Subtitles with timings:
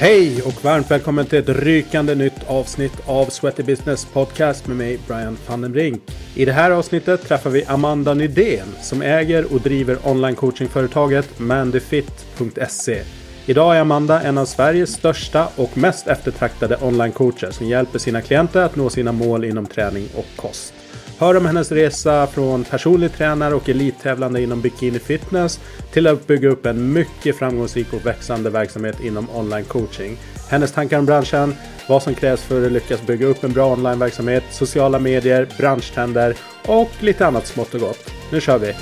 [0.00, 4.98] Hej och varmt välkommen till ett rykande nytt avsnitt av Sweaty Business Podcast med mig
[5.06, 6.02] Brian van den Brink.
[6.34, 13.02] I det här avsnittet träffar vi Amanda Nydén som äger och driver online coachingföretaget mandyfit.se.
[13.46, 18.62] Idag är Amanda en av Sveriges största och mest eftertraktade online-coacher som hjälper sina klienter
[18.62, 20.74] att nå sina mål inom träning och kost.
[21.18, 25.60] Hör om hennes resa från personlig tränare och elittävlande inom bikini fitness
[25.92, 30.16] till att bygga upp en mycket framgångsrik och växande verksamhet inom online coaching.
[30.50, 31.54] Hennes tankar om branschen,
[31.88, 36.36] vad som krävs för att lyckas bygga upp en bra onlineverksamhet, sociala medier, branschtrender
[36.66, 38.10] och lite annat smått och gott.
[38.32, 38.74] Nu kör vi!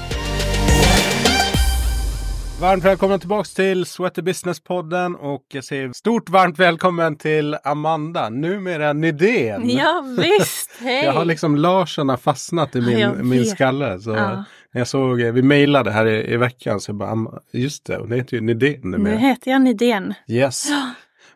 [2.60, 8.92] Varmt välkomna tillbaks till Sweater Business-podden och jag säger stort varmt välkommen till Amanda, numera
[8.92, 9.70] Nydén.
[9.70, 11.04] Ja visst, hej!
[11.04, 13.98] Jag har liksom Larsson har fastnat i min, jag min skalle.
[14.00, 14.44] Så Ja.
[14.72, 17.96] när jag såg, vi mejlade här i, i veckan så jag bara, "Am- just det,
[17.96, 19.16] hon heter ju Nydén Nu numera.
[19.16, 20.14] heter jag Nydén.
[20.28, 20.66] Yes.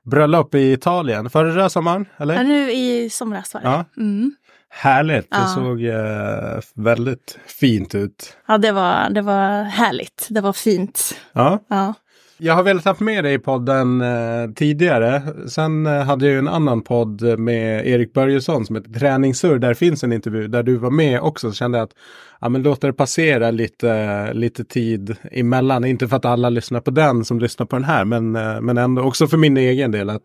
[0.03, 2.35] Bröllop i Italien, förra sommaren, eller?
[2.35, 3.67] Ja, nu i somras var det.
[3.69, 3.85] Ja.
[3.97, 4.35] Mm.
[4.73, 5.47] Härligt, det Ja.
[5.47, 8.37] såg eh, väldigt fint ut.
[8.49, 10.27] Ja, det var, det var härligt.
[10.31, 11.17] Det var fint.
[11.33, 11.59] Ja.
[11.69, 11.95] Ja.
[12.43, 15.23] Jag har velat haft med dig i podden eh, tidigare.
[15.49, 19.59] Sen eh, hade jag ju en annan podd med Erik Börjesson som heter Träningssurr.
[19.59, 21.51] Där finns en intervju där du var med också.
[21.51, 21.95] Så kände jag att
[22.41, 25.85] ja, men låt det passera lite, lite tid emellan.
[25.85, 28.05] Inte för att alla lyssnar på den som lyssnar på den här.
[28.05, 30.11] Men, eh, men ändå också för min egen del.
[30.11, 30.23] att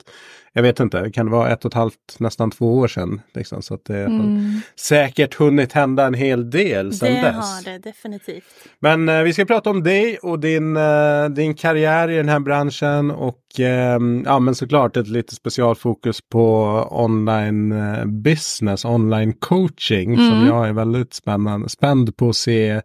[0.58, 3.22] Jag vet inte, kan det vara ett och ett halvt, nästan två år sedan.
[3.34, 4.62] Liksom, så att det har Mm.
[4.80, 7.36] säkert hunnit hända en hel del sedan Det dess.
[7.36, 8.44] har det definitivt.
[8.80, 12.40] Men eh, vi ska prata om dig och din, eh, din karriär i den här
[12.40, 16.54] branschen och eh, ja men såklart ett lite specialfokus på
[16.92, 20.48] online eh, business, online coaching som Mm.
[20.48, 22.82] jag är väldigt spännande, spänd på att se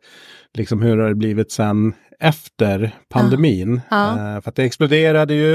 [0.55, 3.81] liksom hur det har blivit sen efter pandemin.
[3.91, 4.11] Ja.
[4.11, 5.55] Eh, för att det exploderade ju.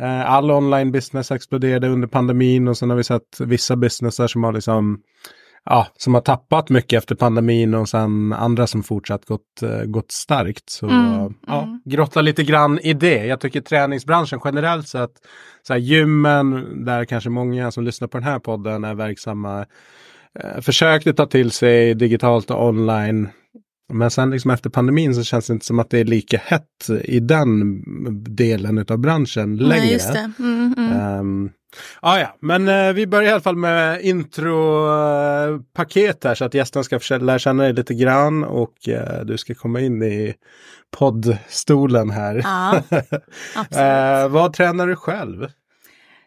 [0.00, 4.44] Eh, all online business exploderade under pandemin och sen har vi sett vissa businesser som
[4.44, 4.98] har liksom
[5.66, 10.12] ja, som har tappat mycket efter pandemin och sen andra som fortsatt gått, eh, gått
[10.12, 10.70] starkt.
[10.70, 11.80] Så Mm, ja, mm.
[11.84, 13.26] grotta lite grann i det.
[13.26, 15.10] Jag tycker träningsbranschen generellt sett,
[15.66, 19.66] så här, gymmen, där kanske många som lyssnar på den här podden är verksamma,
[20.40, 23.28] eh, försökte ta till sig digitalt och online.
[23.92, 26.90] Men sen liksom efter pandemin så känns det inte som att det är lika hett
[27.04, 27.82] i den
[28.36, 29.80] delen av branschen längre.
[29.80, 31.50] Nej,
[32.00, 34.64] ah, ja, men eh, vi börjar i alla fall med intropaket
[36.24, 39.80] här så att gästen ska lära känna dig lite grann och eh, du ska komma
[39.80, 40.34] in i
[40.90, 42.40] poddstolen här.
[42.44, 42.82] Ja,
[43.54, 44.24] absolut.
[44.24, 45.46] Eh, vad tränar du själv?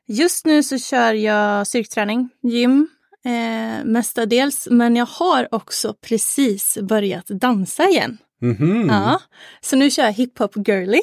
[0.08, 2.88] Just nu så kör jag styrketräning, gym
[3.26, 4.68] eh, mestadels.
[4.72, 8.18] Men jag har också precis börjat dansa igen.
[8.42, 8.88] Mhm.
[8.90, 9.20] Ja,
[9.62, 11.00] så nu kör jag hiphop girly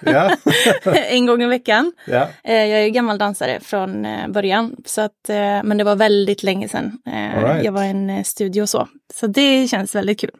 [0.00, 0.36] Ja.
[1.08, 1.92] en gång i veckan.
[2.06, 2.28] ja.
[2.44, 6.42] Eh, Jag är gammal dansare från eh, början, så att, eh, men det var väldigt
[6.42, 7.64] länge sedan eh, right.
[7.64, 8.88] jag var i en studio och så.
[9.14, 10.30] Så det känns väldigt kul.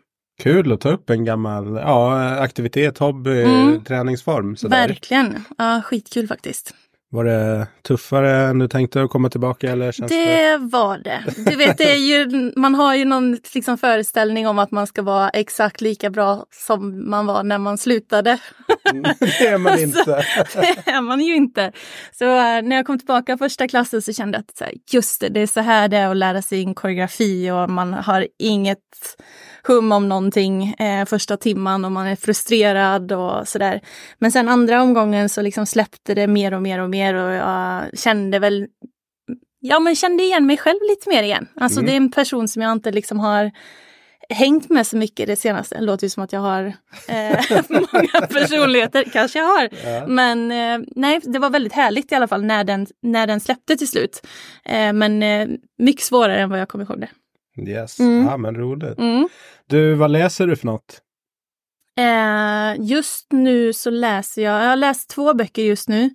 [0.43, 3.85] Kul att ta upp en gammal ja, aktivitet, hobby, Mm.
[3.85, 4.57] träningsform.
[4.57, 4.89] Sådär.
[4.89, 5.45] Verkligen.
[5.59, 6.75] Ja, skitkul faktiskt.
[7.15, 9.73] Var det tuffare än du tänkte att komma tillbaka?
[9.73, 10.25] Eller känns det...
[10.25, 11.25] Det var det.
[11.37, 15.03] Du vet, det är ju, man har ju någon liksom, föreställning om att man ska
[15.03, 18.39] vara exakt lika bra som man var när man slutade.
[19.21, 20.25] det är man inte.
[20.55, 21.73] det är man ju inte.
[22.13, 25.29] Så eh, när jag kom tillbaka första klassen så kände jag att så just det,
[25.29, 28.79] det är så här det är att lära sig en koreografi och man har inget
[29.67, 33.81] hum om någonting eh, första timman och man är frustrerad och sådär.
[34.19, 37.99] Men sen andra omgången så liksom släppte det mer och mer och mer och jag
[37.99, 38.67] kände väl
[39.67, 41.49] Ja, men kände igen mig själv lite mer igen.
[41.57, 41.87] Alltså Mm.
[41.87, 43.51] det är en person som jag inte liksom har
[44.29, 45.75] hängt med så mycket det senaste.
[45.75, 46.65] Det låter ju som att jag har
[47.09, 47.39] eh,
[47.69, 49.69] många personligheter, kanske jag har.
[49.85, 50.07] Ja.
[50.07, 53.77] Men eh, nej, det var väldigt härligt i alla fall när den, när den släppte
[53.77, 54.27] till slut.
[54.65, 55.49] Eh, men eh,
[55.79, 57.09] mycket svårare än vad jag kommer ihåg det.
[57.59, 58.27] Yes, Mm.
[58.27, 58.99] ja men roligt.
[58.99, 59.29] Mm.
[59.67, 61.01] Du, vad läser du för något?
[61.99, 66.11] Eh, just nu så läser jag, jag har läst två böcker just nu.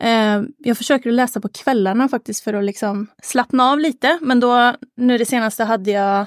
[0.00, 4.18] Eh, jag försöker läsa på kvällarna faktiskt för att liksom slappna av lite.
[4.22, 6.26] Men då, nu det senaste hade jag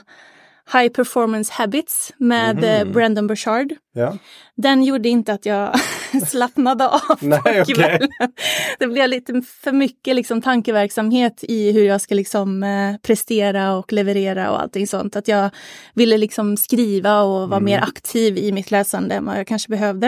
[0.73, 3.73] High Performance Habits med eh, Brandon Burchard.
[3.93, 4.17] Ja.
[4.55, 5.73] Den gjorde inte att jag
[6.27, 7.65] slappnade av Nej, okej.
[7.75, 8.09] kvällen.
[8.79, 13.93] Det blev lite för mycket liksom, tankeverksamhet i hur jag ska liksom, eh, prestera och
[13.93, 15.15] leverera och allting sånt.
[15.15, 15.49] Att jag
[15.93, 17.63] ville liksom skriva och vara Mm.
[17.63, 20.07] mer aktiv i mitt läsande än vad jag kanske behövde.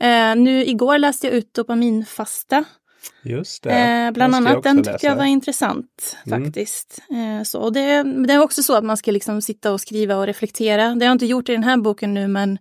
[0.00, 2.64] Eh, nu igår läste jag ut dopaminfasta.
[3.22, 3.70] Just det.
[3.70, 4.92] Eh, bland annat, den läsa.
[4.92, 6.44] tyckte jag var intressant Mm.
[6.44, 6.98] faktiskt.
[7.10, 10.16] Eh, så, och det, det är också så att man ska liksom sitta och skriva
[10.16, 10.82] och reflektera.
[10.82, 12.58] Det har jag inte gjort i den här boken nu men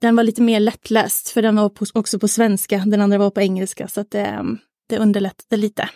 [0.00, 3.30] den var lite mer lättläst för den var på, också på svenska, den andra var
[3.30, 3.88] på engelska.
[3.88, 4.42] Så att, eh,
[4.88, 5.88] det underlättade lite.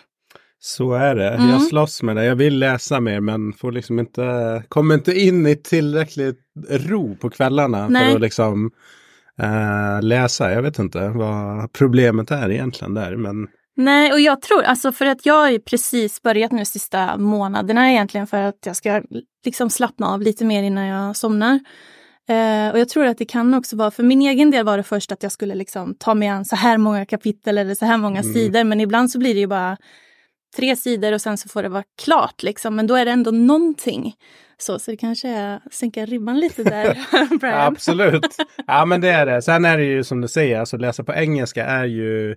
[0.59, 1.29] Så är det.
[1.29, 1.49] Mm.
[1.49, 2.25] Jag slåss med det.
[2.25, 6.39] Jag vill läsa mer men får liksom inte, kommer inte in i tillräckligt
[6.69, 8.07] ro på kvällarna Nej.
[8.07, 8.71] för att liksom
[9.41, 10.51] eh, läsa.
[10.51, 13.15] Jag vet inte vad problemet är egentligen där.
[13.15, 17.91] Men Nej, och jag tror, alltså för att jag har precis börjat nu sista månaderna
[17.91, 19.01] egentligen för att jag ska
[19.45, 21.59] liksom slappna av lite mer innan jag somnar.
[22.29, 24.83] Eh, och jag tror att det kan också vara, för min egen del var det
[24.83, 27.97] först att jag skulle liksom ta mig an så här många kapitel eller så här
[27.97, 28.33] många Mm.
[28.33, 29.77] sidor, men ibland så blir det ju bara
[30.55, 33.31] tre sidor och sen så får det vara klart liksom, men då är det ändå
[33.31, 34.13] någonting.
[34.57, 36.97] Så, så det kanske är att sänka ribban lite där.
[37.67, 38.35] Absolut.
[38.67, 39.41] Ja men det är det.
[39.41, 42.35] Sen är det ju som du säger, alltså läsa på engelska är ju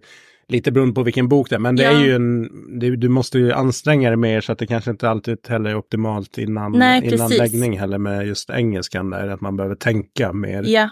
[0.48, 1.60] lite beroende på vilken bok det är.
[1.60, 1.90] Men det Ja.
[1.90, 2.48] är ju en,
[2.80, 5.76] det, du måste ju anstränga dig mer så att det kanske inte alltid heller är
[5.76, 7.38] optimalt innan, Nej, innan precis.
[7.38, 9.28] läggning heller med just engelskan där.
[9.28, 10.62] Att man behöver tänka mer.
[10.66, 10.90] Ja,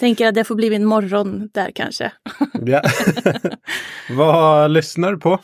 [0.00, 2.12] tänker att det får bli min morgon där kanske.
[2.66, 2.82] Ja.
[4.10, 5.38] Vad lyssnar du på?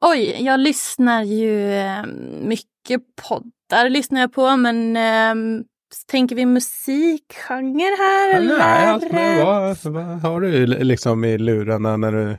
[0.00, 2.04] Oj, jag lyssnar ju eh,
[2.42, 5.62] mycket poddar lyssnar jag på, men eh,
[6.10, 8.58] tänker vi musikgenre här eller?
[8.58, 8.86] Nej,
[9.40, 12.36] alltså, vad, vad har du liksom i lurarna när du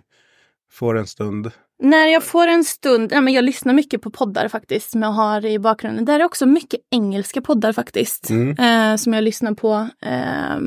[0.77, 1.51] får en stund?
[1.83, 5.09] När jag får en stund, nej, men jag lyssnar mycket på poddar faktiskt som jag
[5.09, 6.05] har i bakgrunden.
[6.05, 8.49] Där är också mycket engelska poddar faktiskt Mm.
[8.59, 9.87] eh, som jag lyssnar på.
[10.01, 10.57] Eh,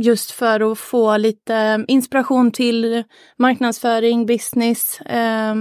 [0.00, 3.04] just för att få lite inspiration till
[3.38, 5.54] marknadsföring, business, eh,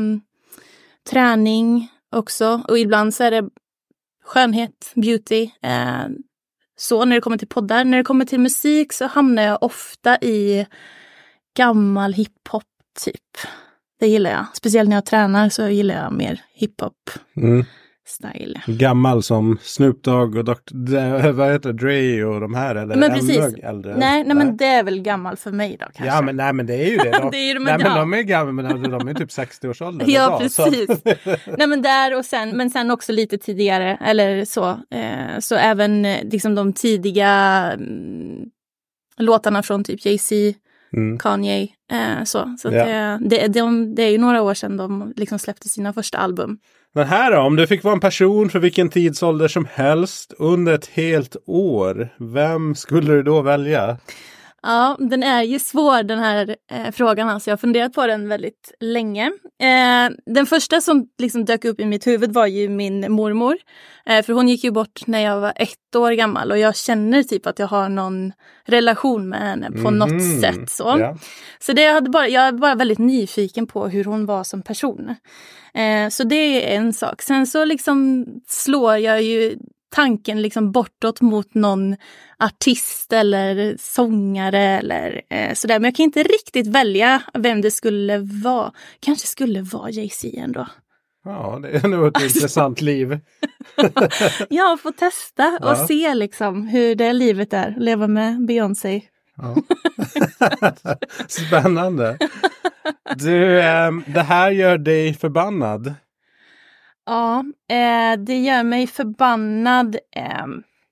[1.10, 2.62] träning också.
[2.68, 3.50] Och ibland så är det
[4.26, 5.50] skönhet, beauty.
[5.62, 6.08] Eh,
[6.78, 7.84] så när det kommer till poddar.
[7.84, 10.66] När det kommer till musik så hamnar jag ofta i
[11.58, 12.64] gammal hiphop
[13.06, 13.38] typ.
[14.00, 14.46] Det gillar jag.
[14.54, 16.94] Speciellt när jag tränar så gillar jag mer hiphop
[17.38, 17.66] Mm.
[18.08, 18.62] style.
[18.68, 21.32] Gammal som Snoop Dogg och Dr.
[21.32, 22.76] Vad heter Dre och de här?
[22.76, 23.38] Eller Men precis.
[23.64, 23.98] Äldre?
[23.98, 26.06] Nej, nej, men det är väl gammal för mig då kanske.
[26.06, 27.12] Ja men nej men det är ju det.
[27.12, 29.30] De, Det är ju de- nej, men de är gamla men de, de är typ
[29.30, 30.10] 60-årsåldern.
[30.12, 30.90] Ja, idag, precis.
[31.58, 34.70] Nej men där och sen, men sen också lite tidigare eller så.
[34.70, 37.30] Eh, så även eh, liksom de tidiga
[37.74, 38.46] mm,
[39.18, 40.36] låtarna från typ Jay-Z,
[40.94, 41.18] Mm.
[41.20, 41.68] Kanye.
[41.92, 42.88] Eh, så så Ja.
[42.88, 46.58] eh, det, de, det är ju några år sedan de liksom släppte sina första album.
[46.94, 50.74] Men här då, om du fick vara en person för vilken tidsålder som helst under
[50.74, 52.10] ett helt år.
[52.18, 53.98] Vem skulle du då välja?
[54.62, 57.30] Ja, den är ju svår den här eh, frågan.
[57.30, 57.50] Alltså.
[57.50, 59.26] Jag har funderat på den väldigt länge.
[59.62, 63.58] Eh, den första som liksom dök upp i mitt huvud var ju min mormor.
[64.06, 67.24] Eh, för hon gick ju bort när jag var ett år gammal och jag känner
[67.24, 68.32] typ att jag har någon
[68.66, 70.42] relation med henne på något Mhm.
[70.42, 70.70] sätt.
[70.70, 71.18] Så, Ja.
[71.60, 75.16] så det jag, hade bara, jag bara väldigt nyfiken på hur hon var som person.
[75.74, 76.36] Eh, så det
[76.74, 77.22] är en sak.
[77.22, 79.58] Sen så liksom slår jag ju
[79.90, 81.96] tanken liksom bortåt mot någon
[82.40, 85.80] artist eller sångare eller eh, sådär.
[85.80, 88.72] Men jag kan inte riktigt välja vem det skulle vara.
[89.00, 90.68] Kanske skulle vara Jay-Z ändå.
[91.26, 93.20] ja, det är nog ett intressant liv.
[94.50, 95.88] Ja, få testa och Ja.
[95.88, 97.76] se liksom hur det livet är.
[97.78, 99.02] Leva med Beyoncé.
[99.38, 99.56] Ja.
[101.28, 102.18] Spännande.
[103.16, 105.94] Du, ehm, det här gör dig förbannad.
[107.10, 109.96] Ja, eh, det gör mig förbannad.
[110.16, 110.46] Eh,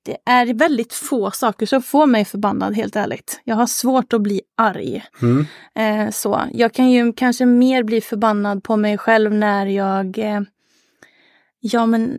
[0.04, 3.42] det är väldigt få saker som får mig förbannad, helt ärligt.
[3.44, 5.04] Jag har svårt att bli arg.
[5.22, 5.46] Mm.
[5.76, 6.42] Eh, så.
[6.54, 10.42] Jag kan ju kanske mer bli förbannad på mig själv när jag eh,
[11.60, 12.18] ja, men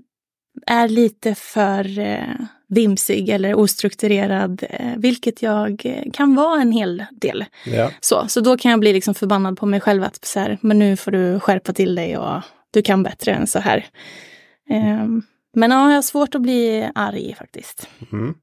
[0.67, 2.35] är lite för eh,
[2.69, 7.45] vimsig eller ostrukturerad, eh, vilket jag kan vara en hel del.
[7.67, 7.91] Ja.
[8.01, 10.79] Så, så då kan jag bli liksom förbannad på mig själv att så här, men
[10.79, 13.87] nu får du skärpa till dig och du kan bättre än så här.
[14.71, 15.23] Ehm,
[15.57, 17.89] men ja, jag har svårt att bli arg faktiskt.
[18.13, 18.35] Mm.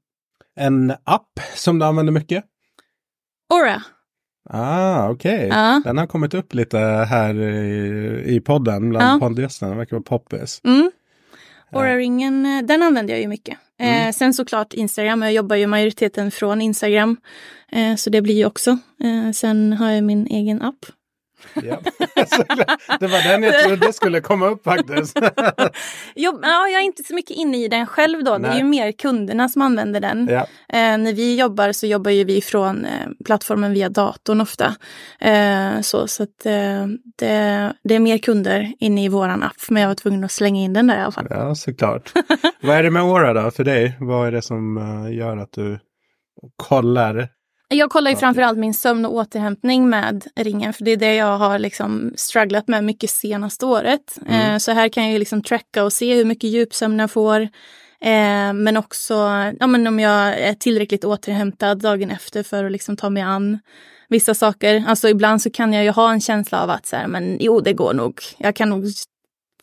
[0.56, 2.44] En app som du använder mycket?
[3.54, 3.82] Aura.
[4.50, 5.48] Ah, okej.
[5.48, 5.82] Ja.
[5.84, 6.78] Den har kommit upp lite
[7.08, 9.28] här i, i podden bland Ja.
[9.28, 9.68] poddgästerna.
[9.68, 10.60] Den verkar vara poppis.
[10.64, 10.90] Mm.
[11.72, 13.58] Aura-ringen, eh, den använder jag ju mycket.
[13.78, 17.16] Eh, sen såklart Instagram, jag jobbar ju majoriteten från Instagram.
[17.72, 18.70] Eh, så det blir ju också.
[19.00, 20.86] Eh, sen har jag min egen app.
[21.54, 21.78] Ja.
[23.00, 25.18] det var den jag trodde skulle komma upp faktiskt.
[26.18, 28.38] Jo, ja, jag är inte så mycket inne i den själv då.
[28.38, 28.58] Det är Nej.
[28.58, 30.28] ju mer kunderna som använder den.
[30.30, 30.40] ja.
[30.68, 34.74] Eh, när vi jobbar så jobbar ju vi från eh, plattformen via datorn ofta.
[35.20, 36.86] Eh, så så att, eh,
[37.18, 39.56] det, det är mer kunder inne i våran app.
[39.68, 41.26] Men jag var tvungen att slänga in den där i alla fall.
[41.30, 42.12] ja, såklart.
[42.62, 43.96] Vad är det med Aura då för dig?
[44.00, 45.78] Vad är det som eh, gör att du
[46.56, 47.28] kollar?
[47.68, 50.72] Jag kollar ju framförallt min sömn och återhämtning med ringen.
[50.72, 54.18] För det är det jag har liksom strugglat med mycket senaste året.
[54.26, 54.52] Mm.
[54.52, 57.40] Eh, så här kan jag ju liksom tracka och se hur mycket djupsömn jag får.
[58.00, 59.14] Eh, men också
[59.60, 63.58] ja, men om jag är tillräckligt återhämtad dagen efter för att liksom ta mig an
[64.08, 64.84] vissa saker.
[64.86, 67.60] Alltså ibland så kan jag ju ha en känsla av att så här, men jo,
[67.60, 68.20] det går nog.
[68.38, 68.84] Jag kan nog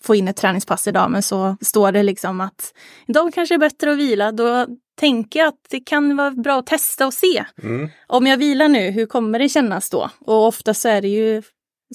[0.03, 2.73] få in ett träningspass idag, men så står det liksom att
[3.07, 4.31] idag kanske är bättre att vila.
[4.31, 4.67] Då
[4.99, 7.45] tänker jag att det kan vara bra att testa och se.
[7.63, 7.89] Mm.
[8.07, 10.09] Om jag vilar nu, hur kommer det kännas då?
[10.19, 11.41] Och ofta så är det ju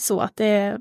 [0.00, 0.78] så att det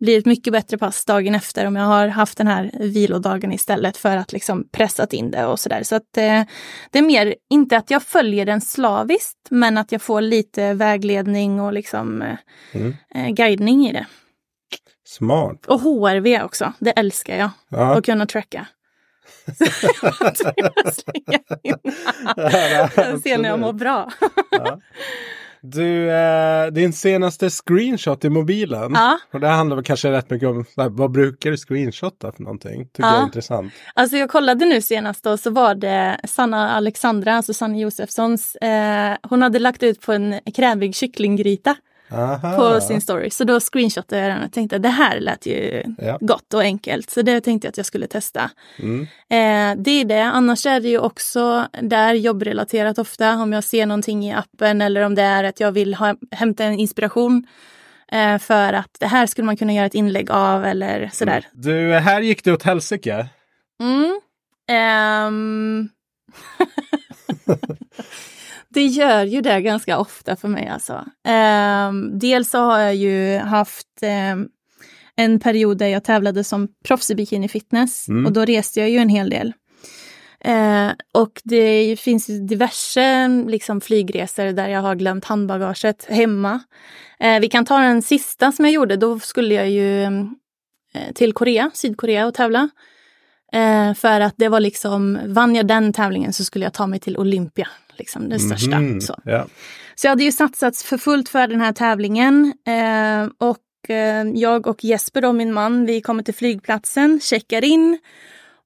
[0.00, 3.96] blir ett mycket bättre pass dagen efter om jag har haft den här vilodagen istället
[3.96, 5.82] för att liksom pressat in det och sådär.
[5.82, 6.42] Så att eh,
[6.90, 11.60] det är mer, inte att jag följer den slaviskt, men att jag får lite vägledning
[11.60, 12.36] och liksom eh,
[12.72, 12.94] Mm.
[13.14, 14.06] eh, guidning i det.
[15.10, 15.66] Smart.
[15.66, 17.50] Och HRV också, det älskar jag.
[17.68, 17.94] Ja.
[17.98, 18.66] Att kunna tracka.
[20.56, 21.74] Jag slänger in.
[22.96, 24.10] Jag ser när jag mår bra.
[24.50, 24.80] Ja.
[25.62, 28.92] Du, eh, din senaste screenshot i mobilen.
[28.94, 29.18] Ja.
[29.32, 32.86] Och det handlar väl kanske rätt mycket om här, vad brukar du screenshotta för någonting?
[32.86, 33.08] Tycker Ja.
[33.12, 33.72] jag är intressant.
[33.94, 39.16] Alltså jag kollade nu senast och så var det Sanna Alexandra, alltså Sanna Josefssons, eh,
[39.22, 41.76] hon hade lagt ut på en krämig kycklinggryta
[42.12, 42.56] Aha.
[42.56, 43.30] på sin story.
[43.30, 46.18] Så då screenshotade jag den och tänkte det här lät ju Ja.
[46.20, 47.10] gott och enkelt.
[47.10, 48.50] Så det tänkte jag att jag skulle testa.
[48.78, 49.02] Mm.
[49.02, 50.22] Eh, det är det.
[50.22, 53.34] Annars är det ju också där jobbrelaterat ofta.
[53.34, 56.64] Om jag ser någonting i appen eller om det är att jag vill ha, hämta
[56.64, 57.46] en inspiration
[58.12, 61.46] eh, för att det här skulle man kunna göra ett inlägg av eller sådär.
[61.52, 63.26] Du, här gick det åt helsike.
[63.80, 64.20] Mm.
[64.68, 65.88] Ehm.
[68.74, 71.04] det gör ju det ganska ofta för mig alltså.
[71.28, 74.48] Ehm, dels så har jag ju haft ehm,
[75.16, 78.26] en period där jag tävlade som proffs i bikini fitness Mm.
[78.26, 79.52] och då reste jag ju en hel del.
[80.44, 86.60] Eh, och det finns diverse liksom, flygresor där jag har glömt handbagaget hemma.
[87.20, 88.96] Eh, vi kan ta den sista som jag gjorde.
[88.96, 92.68] Då skulle jag ju eh, till Korea, Sydkorea och tävla.
[93.52, 97.00] Eh, för att det var liksom, vann jag den tävlingen så skulle jag ta mig
[97.00, 97.68] till Olympia,
[98.00, 98.80] liksom det största.
[98.80, 99.00] Mhm.
[99.00, 99.14] Så.
[99.24, 99.46] Ja.
[99.94, 102.52] Så jag hade ju satsats för fullt för den här tävlingen.
[102.66, 107.98] Eh, och eh, jag och Jesper, då, min man, vi kommer till flygplatsen, checkar in.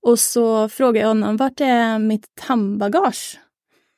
[0.02, 3.38] Och så frågar jag honom, vart är mitt handbagage?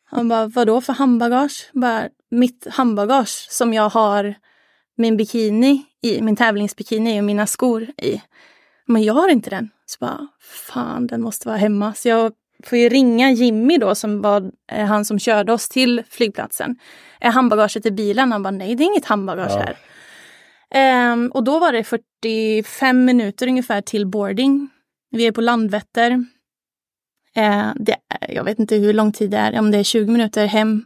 [0.05, 1.71] Han bara, vadå för handbagage?
[1.73, 4.35] Bara, mitt handbagage som jag har
[4.97, 8.23] min bikini i, min tävlingsbikini och mina skor i.
[8.87, 9.71] Men jag har inte den.
[9.87, 10.29] Så bara,
[10.69, 11.95] fan den måste vara hemma.
[11.95, 12.33] Så jag
[12.65, 16.77] får ju ringa Jimmy då som var eh, han som körde oss till flygplatsen.
[17.21, 18.33] Är handbagaget i bilen?
[18.33, 19.59] Han bara, nej det är inget handbagage Ja.
[19.59, 19.77] här.
[20.71, 24.69] Ehm, och då var det 45 minuter ungefär till boarding.
[25.11, 26.25] Vi är på Landvetter.
[27.37, 27.97] Eh, det,
[28.29, 30.85] jag vet inte hur lång tid det är, om det är 20 minuter hem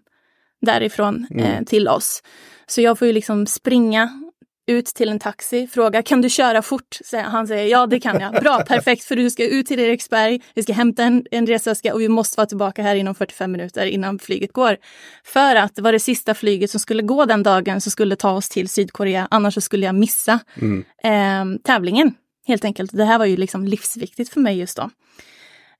[0.60, 1.64] därifrån eh, Mm.
[1.64, 2.22] till oss.
[2.66, 4.29] Så jag får ju liksom springa
[4.70, 6.98] ut till en taxi, fråga kan du köra fort?
[7.24, 8.32] Han säger ja det kan jag.
[8.42, 12.00] Bra, perfekt för du ska ut till Eriksberg, vi ska hämta en, en resväska och
[12.00, 14.76] vi måste vara tillbaka här inom 45 minuter innan flyget går.
[15.24, 18.30] För att det var det sista flyget som skulle gå den dagen som skulle ta
[18.30, 20.84] oss till Sydkorea, annars så skulle jag missa Mm.
[21.04, 22.14] eh, tävlingen.
[22.46, 22.90] Helt enkelt.
[22.92, 24.90] Det här var ju liksom livsviktigt för mig just då.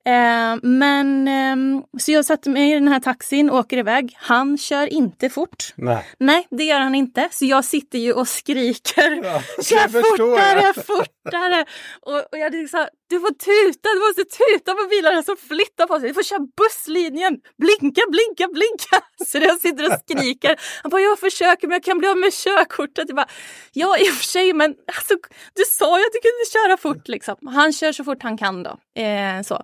[0.07, 4.17] Eh, men ehm, så jag satte mig i den här taxin och åker iväg.
[4.19, 5.75] Han kör inte fort.
[5.77, 6.05] Nej.
[6.19, 7.29] Nej, det gör han inte.
[7.31, 9.25] Så jag sitter ju och skriker.
[9.25, 11.65] Ja, Kör fortare, fortare!
[12.03, 16.01] Och, och jag liksom, du får tuta, du måste tuta på bilarna som flyttar på
[16.01, 16.09] sig.
[16.09, 17.35] Du får köra busslinjen.
[17.63, 18.97] Blinka, blinka, blinka!
[19.29, 20.61] Så jag sitter och skriker.
[20.83, 23.05] Han bara, jag försöker men jag kan bli av med körkortet.
[23.09, 23.29] Jag bara,
[23.73, 25.15] ja i och för sig men alltså,
[25.55, 27.37] du sa ju att du kunde köra fort liksom.
[27.47, 28.71] Han kör så fort han kan då.
[29.03, 29.55] Eh, så.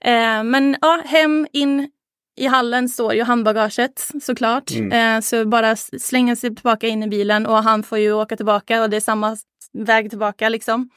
[0.00, 1.88] Eh, men ja, hem, in
[2.36, 4.70] i hallen står ju handbagaget såklart.
[4.70, 5.16] Mm.
[5.16, 8.82] Eh, så bara slänga sig tillbaka in i bilen och han får ju åka tillbaka
[8.82, 9.36] och det är samma
[9.74, 10.88] väg tillbaka liksom.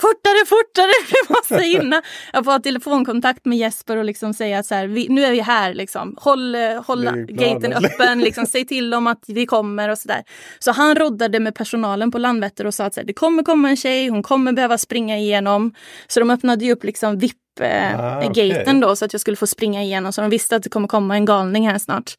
[0.00, 0.90] Fortare, fortare!
[1.10, 2.02] Vi måste hinna!
[2.32, 5.40] Jag får ha telefonkontakt med Jesper och liksom säga så här, vi, nu är vi
[5.40, 6.16] här liksom.
[6.20, 10.22] Håll, eh, håll gaten öppen, liksom, säg till dem att vi kommer och sådär.
[10.58, 13.70] Så han roddade med personalen på Landvetter och sa att så här, det kommer komma
[13.70, 15.74] en tjej, hon kommer behöva springa igenom.
[16.06, 18.80] Så de öppnade ju upp liksom VIP eh, Ah, gaten okej.
[18.80, 20.12] då så att jag skulle få springa igenom.
[20.12, 22.16] Så de visste att det kommer komma en galning här snart.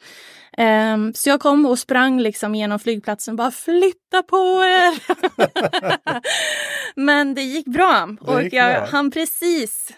[0.57, 5.01] Ehm, så jag kom och sprang liksom genom flygplatsen bara flytta på er.
[6.95, 8.09] Men det gick bra.
[8.21, 8.85] och gick jag bra.
[8.91, 9.89] hann precis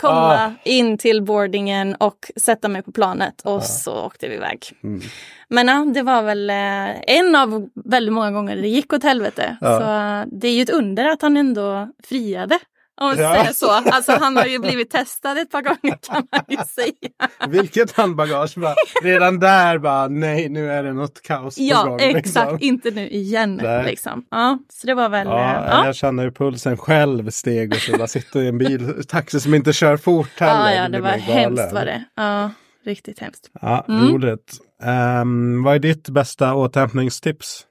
[0.00, 0.50] komma Ah.
[0.64, 4.66] in till boardingen och sätta mig på planet och så åkte vi iväg.
[4.84, 5.00] Mm.
[5.48, 9.56] Men ja, det var väl eh, en av väldigt många gånger det gick åt helvete.
[9.60, 9.78] Ja.
[9.78, 12.58] Så eh, det är ju ett under att han ändå friade
[13.00, 13.34] Om man Ja.
[13.34, 13.70] säger så.
[13.70, 17.28] Alltså han har ju blivit testad ett par gånger kan man ju säga.
[17.48, 18.54] Vilket handbagage.
[18.56, 22.00] Bara, redan där bara, nej nu är det något kaos Ja, gång.
[22.00, 22.26] exakt.
[22.26, 22.58] liksom.
[22.60, 23.60] Inte nu igen.
[23.62, 23.84] Nej.
[23.84, 24.24] Liksom.
[24.30, 25.26] Ja, så det var väl...
[25.26, 25.86] eh, Ja, ja.
[25.86, 29.54] jag känner hur pulsen själv steg och så bara sitter i en bil, taxi som
[29.54, 30.74] inte kör fort heller.
[30.74, 32.04] Ja, ja, det var hemskt var det.
[32.16, 32.50] Ja,
[32.84, 33.50] riktigt hemskt.
[33.60, 34.12] Ja, Mm.
[34.12, 34.52] roligt.
[34.82, 37.64] Ehm, vad är ditt bästa återhämtningstips?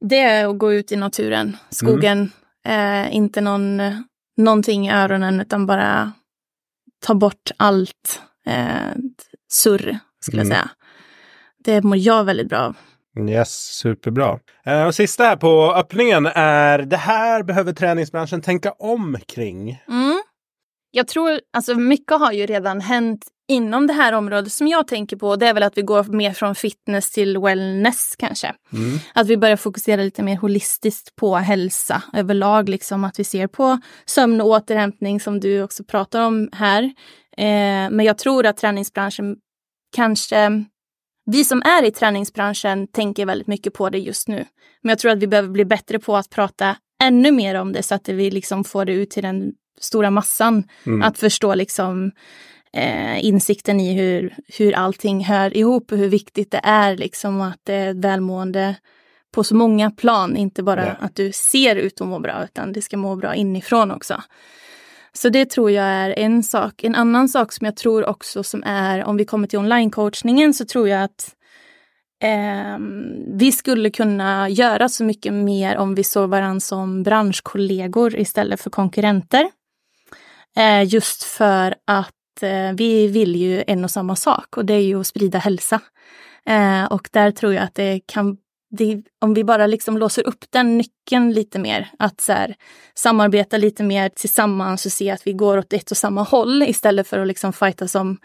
[0.00, 2.30] Det är att gå ut i naturen, skogen.
[2.64, 3.80] Eh, inte någon,
[4.36, 6.12] någonting i öronen utan bara
[7.06, 8.92] ta bort allt eh,
[9.52, 10.50] surr, skulle Mm.
[10.50, 10.70] jag säga.
[11.64, 12.76] Det mår jag väldigt bra av.
[13.28, 14.38] Yes, superbra.
[14.66, 19.82] Eh, och sista här på öppningen är det här behöver träningsbranschen tänka om kring.
[19.88, 20.22] Mm.
[20.90, 25.16] Jag tror, alltså mycket har ju redan hänt inom det här området som jag tänker
[25.16, 25.36] på.
[25.36, 28.54] Det är väl att vi går mer från fitness till wellness kanske.
[28.72, 28.98] Mm.
[29.14, 32.68] Att vi börjar fokusera lite mer holistiskt på hälsa överlag.
[32.68, 36.82] Liksom att vi ser på sömn och återhämtning som du också pratar om här.
[37.36, 39.36] Eh, men jag tror att träningsbranschen
[39.96, 40.64] kanske
[41.26, 44.44] vi som är i träningsbranschen tänker väldigt mycket på det just nu.
[44.82, 47.82] Men jag tror att vi behöver bli bättre på att prata ännu mer om det
[47.82, 50.68] så att vi liksom får det ut till den stora massan.
[50.86, 51.02] Mm.
[51.02, 52.12] Att förstå liksom
[52.74, 57.60] eh, insikten i hur, hur allting hör ihop och hur viktigt det är liksom att
[57.64, 58.76] det är välmående
[59.34, 60.36] på så många plan.
[60.36, 60.92] Inte bara Ja.
[61.00, 64.22] att du ser ut att må bra utan det ska må bra inifrån också.
[65.12, 66.84] Så det tror jag är en sak.
[66.84, 70.64] En annan sak som jag tror också som är, om vi kommer till online-coachningen så
[70.64, 71.34] tror jag att
[72.22, 78.60] ehm, vi skulle kunna göra så mycket mer om vi såg varandra som branschkollegor istället
[78.60, 79.50] för konkurrenter.
[80.56, 82.23] Eh, just för att eh,
[82.76, 85.80] vi vill ju en och samma sak och det är ju att sprida hälsa.
[86.46, 88.36] Eh, och där tror jag att det kan
[88.76, 92.54] det, om vi bara liksom låser upp den nyckeln lite mer, att så här,
[92.94, 97.08] samarbeta lite mer tillsammans och se att vi går åt ett och samma håll istället
[97.08, 98.18] för att liksom fighta som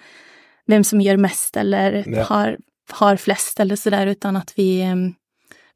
[0.68, 2.58] vem som gör mest eller har,
[2.92, 5.14] har flest eller sådär, utan att vi, em,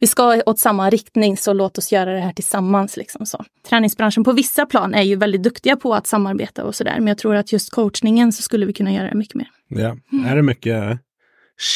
[0.04, 2.98] vi ska åt samma riktning, så låt oss göra det här tillsammans.
[2.98, 3.46] Liksom så.
[3.70, 7.18] Träningsbranschen på vissa plan är ju väldigt duktiga på att samarbeta och sådär, men jag
[7.18, 9.48] tror att just coachningen så skulle vi kunna göra det mycket mer.
[9.68, 9.98] Ja.
[10.12, 10.26] Mm.
[10.26, 11.00] Är det mycket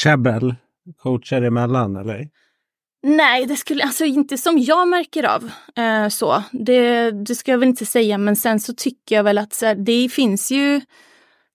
[0.03, 0.55] käbbel
[0.97, 2.27] coacher emellan eller?
[3.03, 5.51] Nej, det skulle alltså inte som jag märker av.
[5.77, 6.43] Eh, så.
[6.51, 9.75] Det, det ska jag väl inte säga, men sen så tycker jag väl att här,
[9.75, 10.81] det finns ju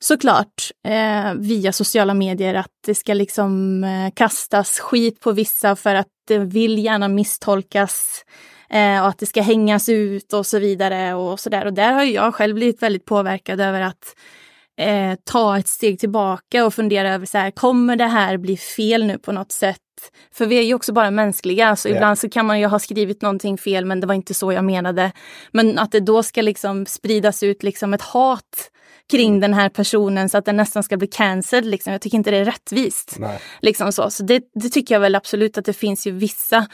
[0.03, 5.95] såklart eh, via sociala medier att det ska liksom eh, kastas skit på vissa för
[5.95, 8.25] att det vill gärna misstolkas
[8.71, 11.67] eh, och att det ska hängas ut och så vidare och så där.
[11.67, 14.17] Och där har jag själv blivit väldigt påverkad över att
[14.81, 19.07] eh, ta ett steg tillbaka och fundera över så här, kommer det här bli fel
[19.07, 19.79] nu på något sätt?
[20.35, 21.95] För vi är ju också bara mänskliga, så Ja.
[21.95, 24.65] ibland så kan man ju ha skrivit någonting fel men det var inte så jag
[24.65, 25.13] menade.
[25.53, 28.71] Men att det då ska liksom spridas ut liksom ett hat
[29.11, 31.71] kring den här personen så att den nästan ska bli cancelled.
[31.71, 31.93] Liksom.
[31.93, 33.17] Jag tycker inte det är rättvist.
[33.19, 33.41] Nej.
[33.61, 36.67] Liksom så så det, det tycker jag väl absolut att det finns ju vissa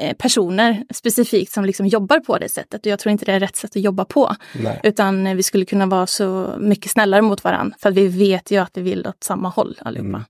[0.00, 2.86] eh, personer specifikt som liksom jobbar på det sättet.
[2.86, 4.36] Och jag tror inte det är rätt sätt att jobba på.
[4.54, 4.80] Nej.
[4.82, 7.76] Utan vi skulle kunna vara så mycket snällare mot varandra.
[7.80, 10.08] För vi vet ju att vi vill åt samma håll allihopa.
[10.08, 10.24] Mm.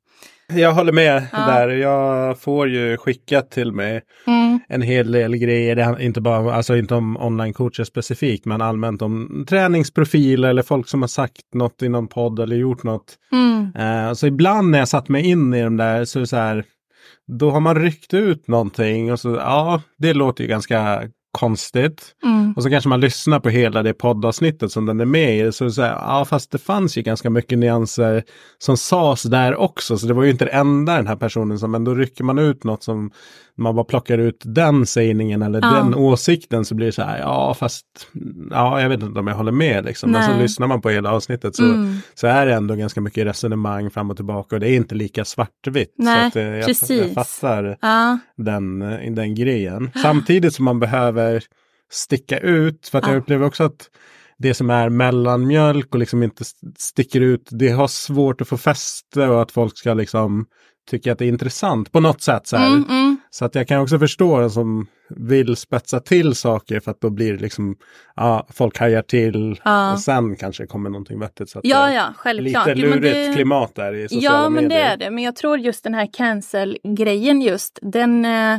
[0.53, 1.39] Jag håller med Ja.
[1.39, 1.69] där.
[1.69, 4.61] Jag får ju skickat till mig Mm.
[4.69, 6.01] en hel del grejer.
[6.01, 11.09] Inte bara, alltså inte om online-coacher specifikt, men allmänt om träningsprofiler eller folk som har
[11.09, 13.15] sagt något i någon podd eller gjort något.
[13.33, 13.73] Mm.
[13.79, 16.37] Eh, så ibland när jag satt mig in i de där så är det så
[16.37, 16.65] här,
[17.27, 21.03] då har man ryckt ut någonting och så, ja, det låter ju ganska
[21.35, 22.15] konstigt.
[22.25, 22.53] Mm.
[22.57, 25.53] Och så kanske man lyssnar på hela det poddavsnittet som den är med i.
[25.53, 28.23] Så säger ja fast det fanns ju ganska mycket nyanser
[28.59, 29.99] som sades där också.
[29.99, 32.39] Så det var ju inte det enda den här personen som, men då rycker man
[32.39, 33.11] ut något som
[33.57, 35.71] man bara plockar ut den sägningen eller Ja.
[35.75, 37.87] den åsikten så blir det så här, ja fast,
[38.51, 40.11] ja jag vet inte om jag håller med liksom.
[40.11, 40.43] Men så Nej.
[40.43, 41.97] lyssnar man på hela avsnittet så, Mm.
[42.15, 45.25] så är det ändå ganska mycket resonemang fram och tillbaka och det är inte lika
[45.25, 45.95] svartvitt.
[45.99, 48.19] Nej, så att, eh, jag, jag fattar Ja.
[48.37, 49.91] den, eh, den grejen.
[50.03, 51.43] Samtidigt som man behöver
[51.93, 53.19] sticka ut, för att jag Ja.
[53.19, 53.91] upplever också att
[54.39, 58.57] det som är mellanmjölk och liksom inte st- sticker ut, det har svårt att få
[58.57, 60.47] fäste och att folk ska liksom
[60.91, 62.47] tycka att det är intressant på något sätt.
[62.47, 62.67] Så, här.
[62.67, 63.17] Mm, mm.
[63.35, 67.11] Så att jag kan också förstå den som vill spetsa till saker för att då
[67.11, 67.77] blir det liksom,
[68.17, 69.93] ja, folk hajar till Ja.
[69.93, 71.51] och sen kanske kommer någonting vettigt.
[71.51, 72.67] Så Ja, är ja, självklart.
[72.67, 74.93] Lite lurigt det- klimat där i sociala Ja, men det medier.
[74.93, 75.11] är det.
[75.11, 78.25] Men jag tror just den här cancel-grejen just, den...
[78.25, 78.59] Eh,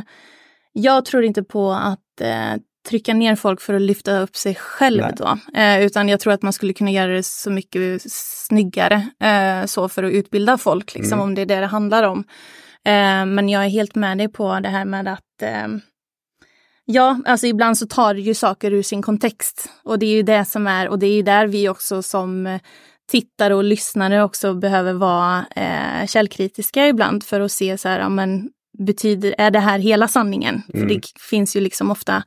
[0.72, 5.02] jag tror inte på att eh, trycka ner folk för att lyfta upp sig själv
[5.02, 5.14] Nej.
[5.18, 5.38] då.
[5.60, 9.88] Eh, utan jag tror att man skulle kunna göra det så mycket snyggare eh, så
[9.88, 11.24] för att utbilda folk, liksom, Mm.
[11.24, 12.24] om det är det det handlar om.
[12.86, 15.68] Eh, men jag är helt med dig på det här med att eh,
[16.88, 19.70] Ja, alltså ibland så tar det ju saker ur sin kontext.
[19.82, 22.58] Och det är ju det som är, och det är ju där vi också som
[23.10, 28.08] tittare och lyssnare också behöver vara eh, källkritiska ibland för att se så här, ja,
[28.08, 30.62] men betyder, är det här hela sanningen?
[30.74, 30.88] Mm.
[30.88, 32.22] För det finns ju liksom ofta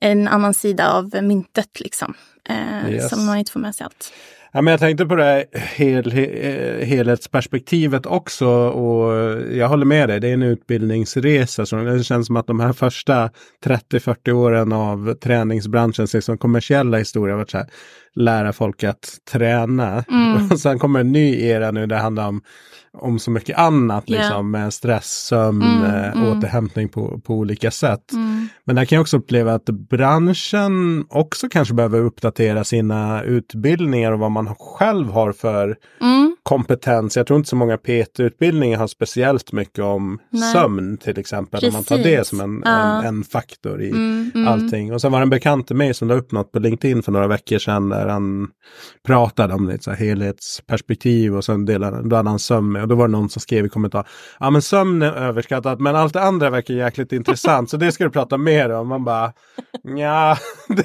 [0.00, 2.14] en annan sida av myntet liksom.
[2.48, 3.10] Eh, yes.
[3.10, 4.12] Som man inte får med sig allt.
[4.52, 5.44] Ja, men jag tänkte på det
[5.76, 6.12] hel,
[6.82, 9.12] helhetsperspektivet också och
[9.52, 11.66] jag håller med dig, det är en utbildningsresa.
[11.66, 13.30] Så det känns som att de här första
[13.64, 17.68] 30-40 åren av träningsbranschens liksom kommersiella historia har varit så här,
[18.14, 20.04] lära folk att träna.
[20.10, 20.48] Mm.
[20.52, 22.42] Och sen kommer en ny era nu där det handlar om
[22.98, 24.22] om så mycket annat, yeah.
[24.22, 28.12] liksom, med stress, sömn, mm, äh, återhämtning på, på olika sätt.
[28.12, 28.48] Mm.
[28.64, 34.18] Men där kan jag också uppleva att branschen också kanske behöver uppdatera sina utbildningar och
[34.18, 37.16] vad man själv har för mm kompetens.
[37.16, 40.52] Jag tror inte så många PT-utbildningar har speciellt mycket om Nej.
[40.52, 41.60] sömn till exempel.
[41.60, 41.74] Precis.
[41.74, 42.98] Om man tar det som en, ja.
[42.98, 44.48] en, en, faktor i mm, mm.
[44.48, 44.92] allting.
[44.92, 47.12] Och sen var det en bekant till mig som la upp något på LinkedIn för
[47.12, 48.48] några veckor sedan där han
[49.06, 52.82] pratade om lite så här helhetsperspektiv och sen delade, då hade han sömn med.
[52.82, 54.08] Och då var det någon som skrev i kommentar,
[54.40, 58.04] ja men sömn är överskattat men allt det andra verkar jäkligt intressant så det ska
[58.04, 58.88] du prata mer om.
[58.88, 59.32] Man bara,
[59.82, 60.38] ja,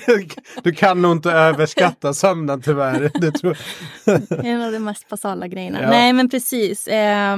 [0.64, 3.12] du kan nog inte överskatta sömnen tyvärr.
[3.22, 3.58] Det tror
[4.06, 5.82] det är nog det mest basala grejerna.
[5.82, 5.90] Ja.
[5.90, 6.88] Nej men precis.
[6.88, 7.38] Eh,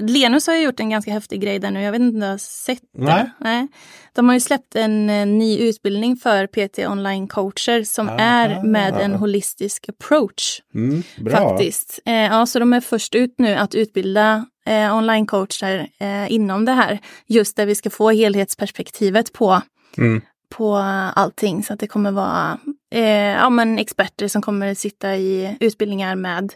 [0.00, 1.82] Lenus har ju gjort en ganska häftig grej där nu.
[1.82, 3.04] Jag vet inte om du har sett det?
[3.04, 3.30] Nej.
[3.40, 3.68] Nej.
[4.12, 8.62] De har ju släppt en, eh, ny utbildning för PT online coacher som ah, är
[8.62, 10.60] med en holistisk approach.
[10.74, 12.00] Mm, faktiskt.
[12.06, 16.64] Eh, ja, så de är först ut nu att utbilda eh, online coacher eh, inom
[16.64, 16.98] det här.
[17.26, 19.62] Just där vi ska få helhetsperspektivet på
[19.98, 20.76] mm på
[21.14, 21.62] allting.
[21.62, 22.58] Så att det kommer vara
[22.90, 26.52] eh, ja, men experter som kommer sitta i utbildningar med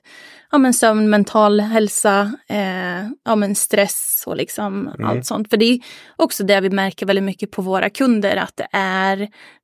[0.51, 5.05] ja, men sömn, mental hälsa, eh, ja, men stress och liksom mm.
[5.05, 5.51] allt sånt.
[5.51, 5.81] För det är
[6.17, 9.17] också det vi märker väldigt mycket på våra kunder att det är,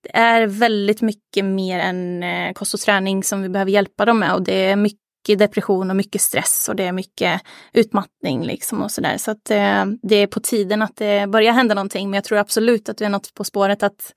[0.02, 4.18] det är väldigt mycket mer än eh, kost och träning som vi behöver hjälpa dem
[4.18, 7.40] med och det är mycket depression och mycket stress och det är mycket
[7.72, 9.16] utmattning liksom och sådär.
[9.18, 12.10] Så att eh, det är på tiden att det börjar hända någonting.
[12.10, 14.14] Men jag tror absolut att vi är något på spåret att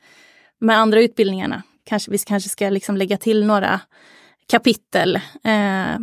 [0.59, 3.81] med andra utbildningarna kanske vi kanske ska liksom lägga till några
[4.51, 5.99] kapitel eh,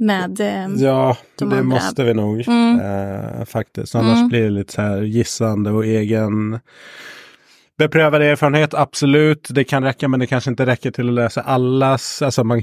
[0.00, 1.62] med eh, Ja, de det andra.
[1.62, 2.80] måste vi nog mm.
[2.80, 3.94] eh, faktiskt.
[3.94, 4.28] Annars mm.
[4.28, 6.60] blir det lite så här gissande och egen
[7.78, 9.48] Beprövad erfarenhet, absolut.
[9.50, 12.22] Det kan räcka, men det kanske inte räcker till att lösa allas.
[12.22, 12.62] Alltså man,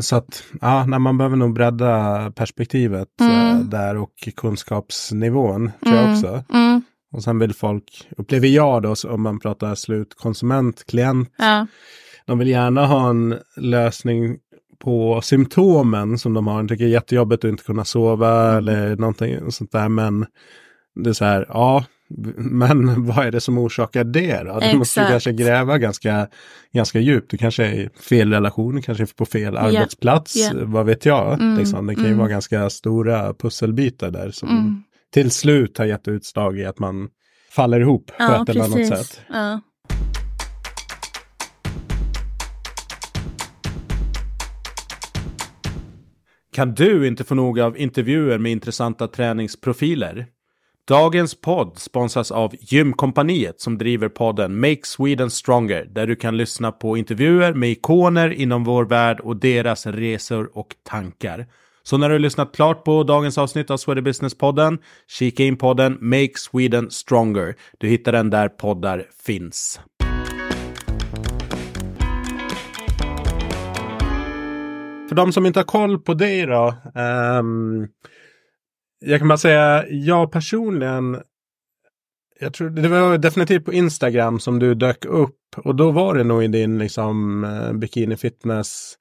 [0.00, 3.56] så att, ja, när man behöver nog bredda perspektivet mm.
[3.56, 6.04] äh, där och kunskapsnivån, tror mm.
[6.04, 6.44] jag också.
[6.52, 6.82] Mm.
[7.12, 11.66] Och sen vill folk, upplever jag då, om man pratar slutkonsument, klient, ja.
[12.26, 14.38] De vill gärna ha en lösning
[14.78, 16.56] på symptomen som de har.
[16.56, 18.58] De tycker det är jättejobbigt att inte kunna sova mm.
[18.58, 19.88] eller någonting sånt där.
[19.88, 20.26] Men
[20.94, 21.84] det är så här, ja,
[22.36, 24.60] men vad är det som orsakar det då?
[24.60, 26.28] Du måste kanske gräva ganska,
[26.72, 27.30] ganska djupt.
[27.30, 29.64] Du kanske är i fel relation, kanske på fel yeah.
[29.64, 30.36] arbetsplats.
[30.36, 30.54] Yeah.
[30.56, 31.32] Vad vet jag?
[31.32, 31.58] Mm.
[31.58, 31.86] Liksom.
[31.86, 32.18] Det kan ju mm.
[32.18, 34.82] vara ganska stora pusselbitar där som mm.
[35.12, 37.08] till slut har gett utslag i att man
[37.50, 39.20] faller ihop ja, på ett eller annat sätt.
[39.28, 39.60] Ja.
[46.52, 50.26] Kan du inte få nog av intervjuer med intressanta träningsprofiler?
[50.88, 56.72] Dagens podd sponsras av Gymkompaniet som driver podden Make Sweden Stronger där du kan lyssna
[56.72, 61.46] på intervjuer med ikoner inom vår värld och deras resor och tankar.
[61.82, 65.98] Så när du har lyssnat klart på dagens avsnitt av Sweden Business-podden, kika in podden
[66.00, 67.54] Make Sweden Stronger.
[67.78, 69.80] Du hittar den där poddar finns.
[75.10, 76.74] För de som inte har koll på dig då.
[76.94, 77.88] Um
[79.00, 81.20] jag kan bara säga, jag personligen
[82.40, 86.24] jag tror det var definitivt på Instagram som du dök upp och då var det
[86.24, 88.94] nog i din liksom eh, bikini fitness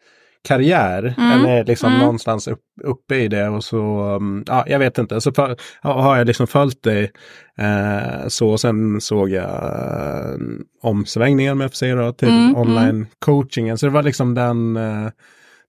[0.47, 1.15] karriär.
[1.17, 1.31] Mm.
[1.31, 1.99] Eller liksom mm.
[1.99, 6.17] någonstans upp, uppe i det och så, um, ja jag vet inte, så för, har
[6.17, 7.11] jag liksom följt dig
[7.57, 8.57] eh, så.
[8.57, 10.37] Sen såg jag eh,
[10.81, 12.45] omsvängningen med FCA då, till mm.
[12.45, 12.55] mm.
[12.55, 13.77] online coachingen.
[13.77, 15.09] Så det var liksom den eh,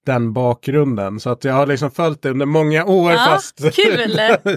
[0.06, 1.20] den bakgrunden.
[1.20, 3.12] Så att jag har liksom följt det under många år.
[3.12, 3.74] Ja, fast...
[3.74, 4.00] Kul!
[4.00, 4.56] uh,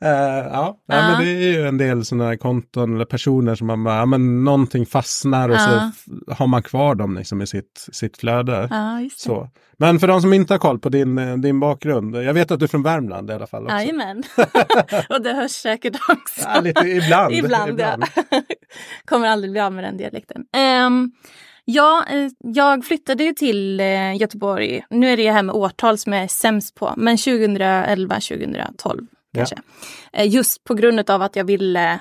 [0.00, 0.76] ja, ja.
[0.86, 4.44] men det är ju en del sådana konton eller personer som man bara, ja, men
[4.44, 5.90] någonting fastnar och uh.
[6.26, 8.62] så har man kvar dem liksom i sitt, sitt flöde.
[8.62, 9.48] Uh, så.
[9.80, 12.58] Men för de som inte har koll på din, eh, din bakgrund, jag vet att
[12.58, 13.66] du är från Värmland i alla fall.
[13.68, 14.22] Jajamän,
[15.08, 16.40] och det hörs säkert också.
[16.54, 17.34] Ja, lite ibland.
[17.34, 18.04] ibland, ibland.
[18.14, 18.22] Ja.
[19.04, 20.44] Kommer aldrig bli av med den dialekten.
[20.86, 21.12] Um,
[21.70, 24.84] Ja, eh, jag flyttade ju till eh, Göteborg.
[24.90, 29.56] Nu är det här med årtal som jag är sämst på, men 2011, 2012 kanske.
[30.12, 30.18] Ja.
[30.18, 32.00] Eh, just på grund av att jag ville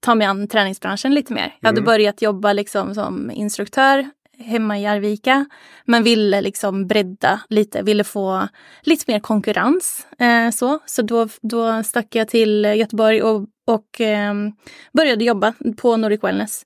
[0.00, 1.54] ta mig an träningsbranschen lite mer.
[1.60, 1.86] Jag hade Mm.
[1.86, 5.46] börjat jobba liksom som instruktör hemma i Arvika.
[5.84, 8.48] Men ville liksom bredda lite, ville få
[8.82, 10.06] lite mer konkurrens.
[10.18, 14.52] Eh, så så då, då stack jag till Göteborg och, och ehm,
[14.92, 16.62] började jobba på Nordic Wellness.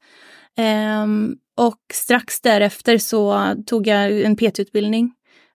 [0.57, 5.13] Ehm, och strax därefter så tog jag en PT-utbildning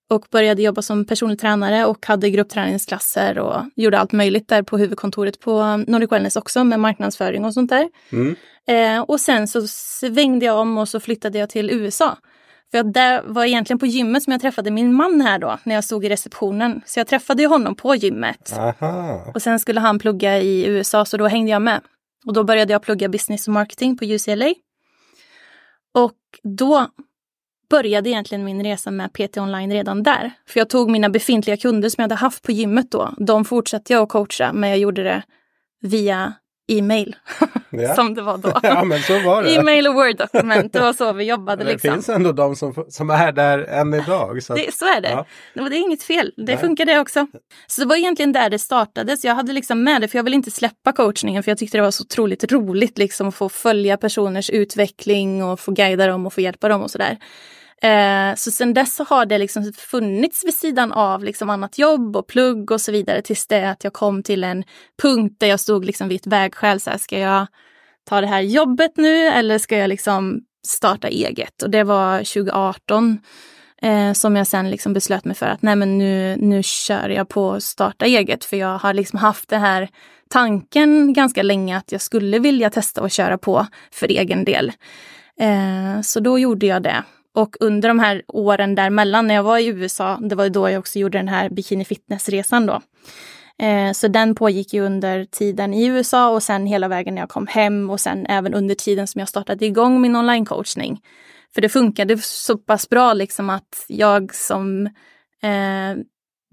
[0.10, 4.78] och började jobba som personlig tränare och hade gruppträningsklasser och gjorde allt möjligt där på
[4.78, 7.90] huvudkontoret på Nordic Wellness också med marknadsföring och sånt där.
[8.12, 8.36] Mm.
[8.68, 12.18] Eh, och sen så svängde jag om och så flyttade jag till USA.
[12.72, 15.76] För att där var egentligen på gymmet som jag träffade min man här då, när
[15.76, 16.82] jag stod i receptionen.
[16.86, 18.54] Så jag träffade honom på gymmet.
[18.58, 19.32] Aha.
[19.34, 21.82] Och sen skulle han plugga i USA, så då hängde jag med.
[22.26, 24.54] Och då började jag plugga business och marketing på UCLA.
[26.44, 26.88] Då
[27.70, 30.32] började egentligen min resa med PT online redan där.
[30.48, 33.14] För jag tog mina befintliga kunder som jag hade haft på gymmet då.
[33.18, 35.24] De fortsatte jag att coacha, men jag gjorde det
[35.82, 36.34] via
[36.72, 37.16] e-mail.
[37.70, 37.96] Ja.
[37.96, 38.60] som det var då.
[38.64, 39.56] ja, men så var det.
[39.56, 41.94] E-mail och Word-dokument, det var så vi jobbade det liksom.
[41.94, 44.44] finns ändå de som, som är där än idag.
[44.44, 45.10] Så Det, så är det.
[45.10, 45.26] Ja.
[45.54, 46.34] Det, är inget fel.
[46.38, 46.58] Det Nej.
[46.58, 47.28] funkar det också.
[47.68, 49.18] Så det var egentligen där det startade.
[49.18, 51.78] Så jag hade liksom med det, för jag ville inte släppa coachningen, för jag tyckte
[51.78, 56.26] det var så otroligt roligt liksom att få följa personers utveckling och få guida dem
[56.26, 57.18] och få hjälpa dem och sådär.
[57.84, 62.16] Eh, så sen dess så har det liksom funnits vid sidan av liksom annat jobb
[62.16, 64.64] och plugg och så vidare tills det att jag kom till en
[65.02, 66.80] punkt där jag stod liksom vid ett vägskäl.
[66.80, 67.48] Så här, ska jag
[68.10, 71.64] ta det här jobbet nu eller ska jag liksom starta eget?
[71.64, 73.20] Och det var 2018
[73.82, 77.30] eh, som jag sen liksom beslöt mig för att nej men nu, nu kör jag
[77.30, 78.46] på att starta eget.
[78.46, 79.90] För jag har liksom haft den här
[80.30, 84.72] tanken ganska länge att jag skulle vilja testa att köra på för egen del.
[85.40, 87.04] Eh, så då gjorde jag det.
[87.34, 90.70] Och under de här åren däremellan när jag var i USA, det var ju då
[90.70, 92.82] jag också gjorde den här bikini fitness-resan då.
[93.66, 97.30] Eh, så den pågick ju under tiden i USA och sen hela vägen när jag
[97.30, 101.00] kom hem och sen även under tiden som jag startade igång min online-coachning.
[101.54, 104.86] För det funkade så pass bra liksom att jag som
[105.44, 105.96] eh,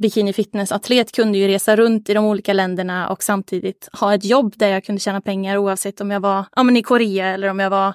[0.03, 4.55] bikini fitness-atlet kunde ju resa runt i de olika länderna och samtidigt ha ett jobb
[4.57, 7.59] där jag kunde tjäna pengar oavsett om jag var ja, men i Korea eller om
[7.59, 7.95] jag var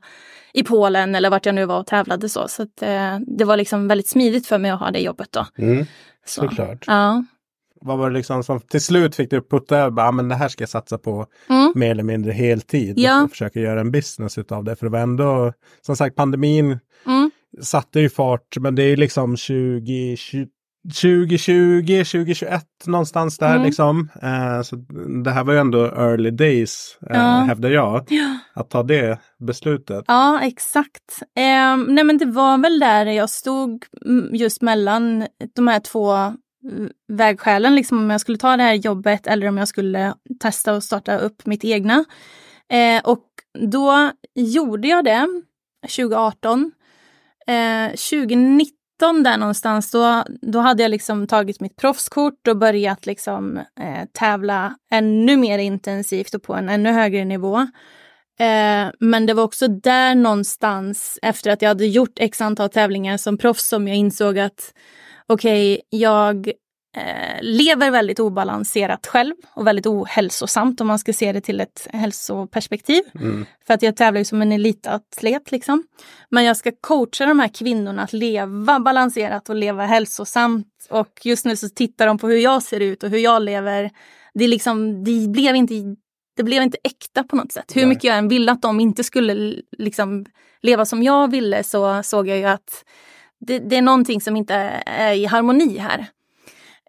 [0.53, 2.47] i Polen eller vart jag nu var och tävlade så.
[2.47, 5.45] Så att, eh, det var liksom väldigt smidigt för mig att ha det jobbet då.
[5.57, 5.85] Mm,
[6.25, 6.41] Så.
[6.41, 6.83] såklart.
[6.87, 7.23] Ja.
[7.85, 10.47] Vad var det liksom som till slut fick du putta över, ah, men det här
[10.47, 11.71] ska jag satsa på Mm.
[11.75, 12.99] mer eller mindre heltid.
[12.99, 13.23] Ja.
[13.23, 14.75] Och försöka göra en business utav det.
[14.75, 17.31] För det var ändå, som sagt, pandemin Mm.
[17.61, 20.17] satte ju fart, men det är ju liksom 20,
[20.83, 23.63] 2020, 2021 någonstans där mm.
[23.63, 24.09] liksom.
[24.21, 24.75] Eh, så
[25.23, 27.43] det här var ju ändå early days eh, ja.
[27.47, 28.05] hävdar jag.
[28.09, 28.37] Ja.
[28.53, 30.05] Att ta det beslutet.
[30.07, 31.21] Ja exakt.
[31.37, 36.13] Eh, nej men det var väl där jag stod mm, just mellan de här två
[36.15, 36.31] eh,
[37.07, 37.75] vägskälen.
[37.75, 41.17] Liksom om jag skulle ta det här jobbet eller om jag skulle testa och starta
[41.17, 42.05] upp mitt egna.
[42.69, 43.25] Eh, och
[43.59, 45.27] då gjorde jag det
[45.81, 46.71] 2018.
[47.91, 53.05] 2019 eh, 19 där någonstans, då, då hade jag liksom tagit mitt proffskort och börjat
[53.05, 57.57] liksom, eh, tävla ännu mer intensivt och på en ännu högre nivå.
[58.39, 63.17] Eh, men det var också där någonstans, efter att jag hade gjort x antal tävlingar
[63.17, 64.73] som proffs, som jag insåg att
[65.27, 66.51] okej, okay, jag
[66.93, 71.87] eh, lever väldigt obalanserat själv och väldigt ohälsosamt om man ska se det till ett
[71.93, 73.03] hälsoperspektiv.
[73.15, 73.45] Mm.
[73.67, 75.83] För att jag tävlar ju som en elitatlet liksom.
[76.29, 80.67] Men jag ska coacha de här kvinnorna att leva balanserat och leva hälsosamt.
[80.89, 83.91] Och just nu så tittar de på hur jag ser ut och hur jag lever.
[84.33, 85.73] Det, liksom, det, blev, inte,
[86.37, 87.71] det blev inte äkta på något sätt.
[87.75, 87.89] Hur Nej.
[87.89, 90.25] mycket jag än ville att de inte skulle liksom
[90.61, 92.85] leva som jag ville så såg jag ju att
[93.39, 96.07] det, det är någonting som inte är i harmoni här.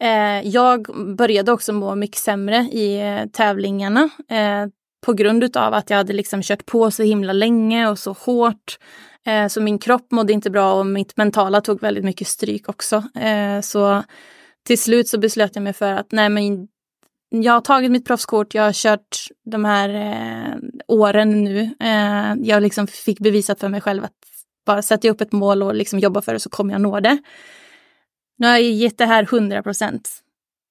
[0.01, 4.67] Eh, jag började också må mycket sämre i eh, tävlingarna eh,
[5.07, 8.79] på grund av att jag hade liksom kört på så himla länge och så hårt.
[9.27, 12.97] Eh, så min kropp mådde inte bra och mitt mentala tog väldigt mycket stryk också.
[13.21, 14.03] Eh, så
[14.67, 16.69] till slut så beslöt jag mig för att nej men
[17.31, 21.75] jag har tagit mitt proffskort, jag har kört de här eh, åren nu.
[21.81, 24.13] Eh, jag liksom fick bevisat för mig själv att
[24.67, 27.19] bara sätta upp ett mål och liksom jobba för det så kommer jag nå det.
[28.37, 30.11] Nu har jag gett det här 100 procent.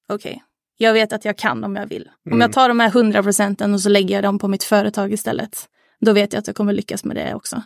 [0.08, 0.42] Okej,
[0.76, 2.10] jag vet att jag kan om jag vill.
[2.26, 2.40] Om Mm.
[2.40, 5.68] jag tar de här 100 procenten och så lägger jag dem på mitt företag istället.
[6.00, 7.62] Då vet jag att jag kommer lyckas med det också.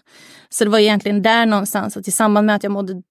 [0.48, 3.02] Så det var egentligen där någonstans att i samband med att jag mådde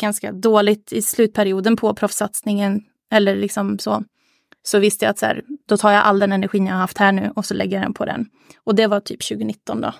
[0.00, 4.04] ganska dåligt i slutperioden på proffssatsningen eller liksom så,
[4.62, 6.98] så visste jag att så här, då tar jag all den energin jag har haft
[6.98, 8.26] här nu och så lägger jag den på den.
[8.64, 9.92] Och det var typ 2019 då.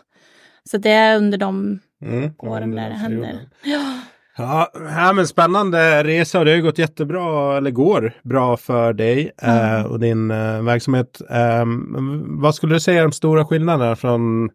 [0.70, 2.32] Så det är under de Mm.
[2.38, 3.48] åren under där det händer.
[3.64, 4.00] Ja.
[4.36, 9.32] Ja, ja, men spännande resa och det har gått jättebra, eller går bra för dig
[9.38, 9.80] mm.
[9.80, 11.20] eh, och din eh, verksamhet.
[11.30, 11.64] Eh,
[12.40, 14.50] vad skulle du säga är de stora skillnaderna från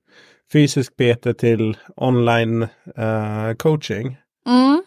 [0.54, 2.62] fysisk PT till online
[2.98, 4.18] eh, coaching?
[4.48, 4.84] Mm.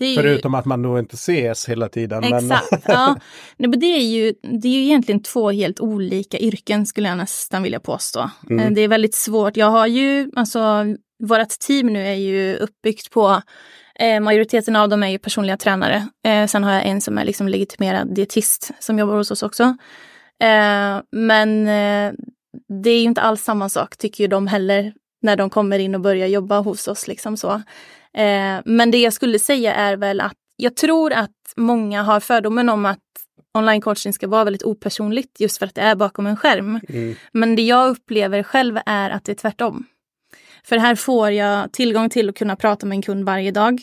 [0.00, 0.16] Ju...
[0.16, 2.24] Förutom att man då inte ses hela tiden.
[2.24, 2.70] Exakt.
[2.70, 2.80] Men...
[2.86, 3.16] ja.
[3.56, 7.18] Nej, men det, är ju, det är ju egentligen två helt olika yrken skulle jag
[7.18, 8.30] nästan vilja påstå.
[8.50, 8.74] Mm.
[8.74, 9.56] Det är väldigt svårt.
[9.56, 10.84] Jag har ju, alltså
[11.22, 13.42] vårt team nu är ju uppbyggt på
[14.02, 16.08] Eh, majoriteten av dem är ju personliga tränare.
[16.26, 19.62] Eh, sen har jag en som är liksom legitimerad dietist som jobbar hos oss också.
[20.42, 21.64] Eh, men
[22.82, 25.94] det är ju inte alls samma sak tycker ju de heller när de kommer in
[25.94, 27.08] och börjar jobba hos oss.
[27.08, 27.62] Liksom så.
[28.64, 32.86] Men det jag skulle säga är väl att jag tror att många har fördomen om
[32.86, 32.98] att
[33.54, 36.80] online coaching ska vara väldigt opersonligt just för att det är bakom en skärm.
[36.88, 37.14] Mm.
[37.32, 39.86] Men det jag upplever själv är att det är tvärtom.
[40.66, 43.80] För här får jag tillgång till att kunna prata med en kund varje dag.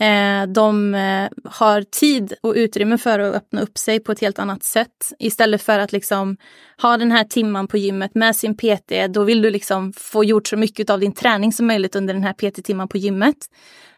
[0.00, 4.38] Eh, de eh, har tid och utrymme för att öppna upp sig på ett helt
[4.38, 5.12] annat sätt.
[5.18, 6.36] Istället för att liksom
[6.82, 10.48] ha den här timman på gymmet med sin PT, då vill du liksom få gjort
[10.48, 13.36] så mycket av din träning som möjligt under den här PT-timman på gymmet.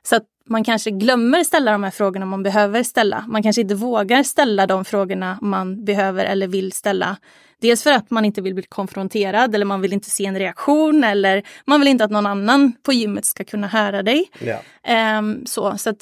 [0.03, 3.25] Så att man kanske glömmer ställa de här frågorna man behöver ställa.
[3.29, 7.17] Man kanske inte vågar ställa de frågorna man behöver eller vill ställa
[7.63, 11.05] Dels för att man inte vill bli konfronterad eller man vill inte se en reaktion
[11.05, 14.25] eller man vill inte att någon annan på gymmet ska kunna höra dig.
[14.39, 15.19] Ja.
[15.19, 15.95] Um, så så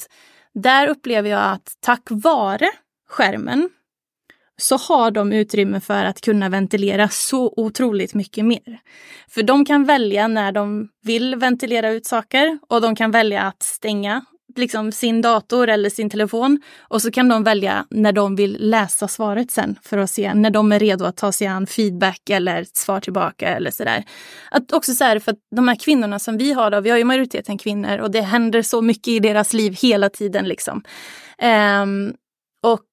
[0.53, 2.69] där upplever jag att tack vare
[3.09, 3.69] skärmen
[4.61, 8.79] så har de utrymme för att kunna ventilera så otroligt mycket mer.
[9.29, 13.63] För de kan välja när de vill ventilera ut saker och de kan välja att
[13.63, 18.57] stänga liksom sin dator eller sin telefon och så kan de välja när de vill
[18.59, 22.29] läsa svaret sen för att se när de är redo att ta sig an feedback
[22.29, 24.03] eller svar tillbaka eller sådär.
[24.51, 26.97] Att också så här, för att de här kvinnorna som vi har då, vi har
[26.97, 30.83] ju majoriteten kvinnor och det händer så mycket i deras liv hela tiden liksom.
[31.83, 32.13] Um,
[32.63, 32.85] och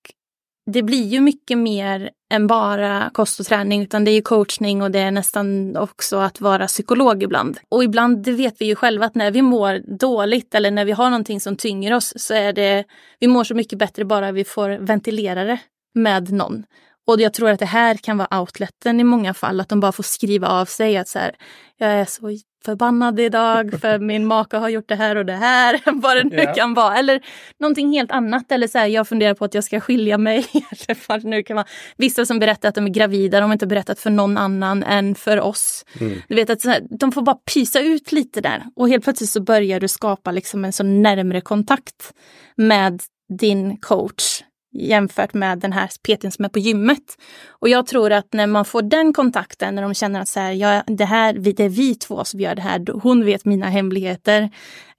[0.73, 4.83] det blir ju mycket mer än bara kost och träning utan det är ju coachning
[4.83, 7.59] och det är nästan också att vara psykolog ibland.
[7.69, 10.93] Och ibland, det vet vi ju själva att när vi mår dåligt eller när vi
[10.93, 12.85] har någonting som tynger oss så är det,
[13.21, 15.59] vi mår så mycket bättre bara vi får ventilera det
[15.95, 16.65] med någon.
[17.07, 19.93] Och jag tror att det här kan vara outleten i många fall, att de bara
[19.93, 21.37] får skriva av sig att så här,
[21.79, 25.81] jag är så förbannad idag för min maka har gjort det här och det här,
[25.93, 26.55] vad det nu yeah.
[26.55, 26.97] kan vara.
[26.97, 27.21] Eller
[27.61, 28.53] någonting helt annat.
[28.53, 30.47] Eller så här, jag funderar på att jag ska skilja mig.
[30.53, 31.67] eller vad det nu kan vara.
[31.97, 35.15] Vissa som berättar att de är gravida, de har inte berättat för någon annan än
[35.15, 35.85] för oss.
[36.01, 36.23] Mm.
[36.29, 38.63] Du vet att här, de får bara pysa ut lite där.
[38.77, 42.13] Och helt plötsligt så börjar du skapa liksom en så närmre kontakt
[42.57, 44.43] med din coach
[44.79, 47.17] jämfört med den här PTn som är på gymmet.
[47.49, 50.53] Och jag tror att när man får den kontakten, när de känner att så här,
[50.53, 54.51] ja, det, här, det är vi två som gör det här, hon vet mina hemligheter,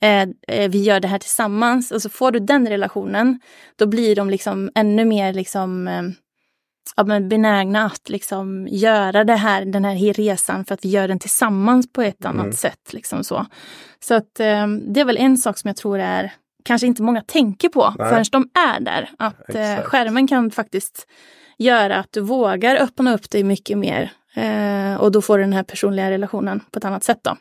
[0.01, 1.91] eh, eh, vi gör det här tillsammans.
[1.91, 3.39] Och så får du den relationen,
[3.75, 6.03] då blir de liksom ännu mer liksom, eh,
[6.95, 11.07] ja, men benägna att liksom göra det här, den här resan för att vi gör
[11.07, 12.55] den tillsammans på ett annat mm.
[12.55, 12.93] sätt.
[12.93, 13.45] Liksom så
[13.99, 17.21] så att, eh, det är väl en sak som jag tror är kanske inte många
[17.21, 18.09] tänker på Nej.
[18.09, 19.09] förrän de är där.
[19.17, 21.07] Att eh, skärmen kan faktiskt
[21.57, 24.11] göra att du vågar öppna upp dig mycket mer.
[24.33, 27.19] Eh, och då får du den här personliga relationen på ett annat sätt.
[27.21, 27.37] Då.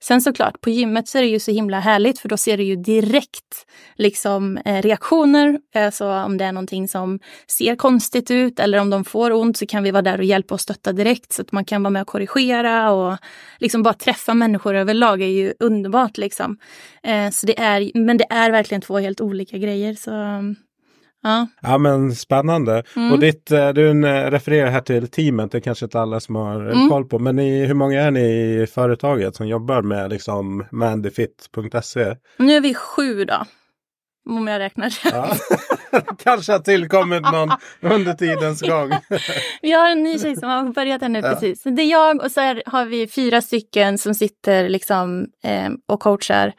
[0.00, 2.62] Sen såklart, på gymmet så är det ju så himla härligt för då ser du
[2.62, 5.60] ju direkt liksom eh, reaktioner.
[5.74, 9.66] Alltså om det är någonting som ser konstigt ut eller om de får ont så
[9.66, 12.02] kan vi vara där och hjälpa och stötta direkt så att man kan vara med
[12.02, 13.18] och korrigera och
[13.58, 16.58] liksom bara träffa människor överlag är ju underbart liksom.
[17.02, 19.94] Eh, så det är, men det är verkligen två helt olika grejer.
[19.94, 20.10] Så
[21.22, 21.46] Ja.
[21.60, 22.82] ja men spännande.
[22.96, 23.12] Mm.
[23.12, 26.36] Och ditt, eh, du eh, refererar här till teamet, det är kanske inte alla som
[26.36, 26.88] har mm.
[26.88, 27.18] koll på.
[27.18, 28.20] Men ni, hur många är ni
[28.62, 32.16] i företaget som jobbar med liksom mandyfit.se?
[32.36, 33.44] Nu är vi sju då.
[34.30, 35.36] Om jag räknar ja.
[36.24, 38.92] Kanske har tillkommit någon under tidens gång.
[39.62, 41.28] vi har en ny tjej som har börjat här nu ja.
[41.28, 41.62] precis.
[41.62, 46.52] Det är jag och så har vi fyra stycken som sitter liksom eh, och coachar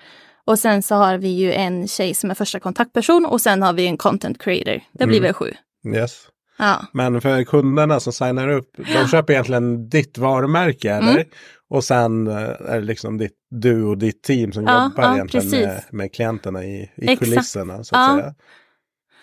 [0.45, 3.73] och sen så har vi ju en tjej som är första kontaktperson och sen har
[3.73, 4.81] vi en content creator.
[4.91, 5.23] Det blir mm.
[5.23, 5.53] väl sju.
[5.95, 6.27] Yes.
[6.57, 6.85] Ja.
[6.91, 11.15] Men för kunderna som signar upp, de köper egentligen ditt varumärke eller?
[11.15, 11.27] Mm.
[11.69, 15.13] Och sen eh, är det liksom ditt, du och ditt team som ja, jobbar ja,
[15.13, 17.83] egentligen med, med, klienterna i, i kulisserna.
[17.83, 18.15] Så att ja.
[18.15, 18.23] säga.
[18.23, 18.35] Mm.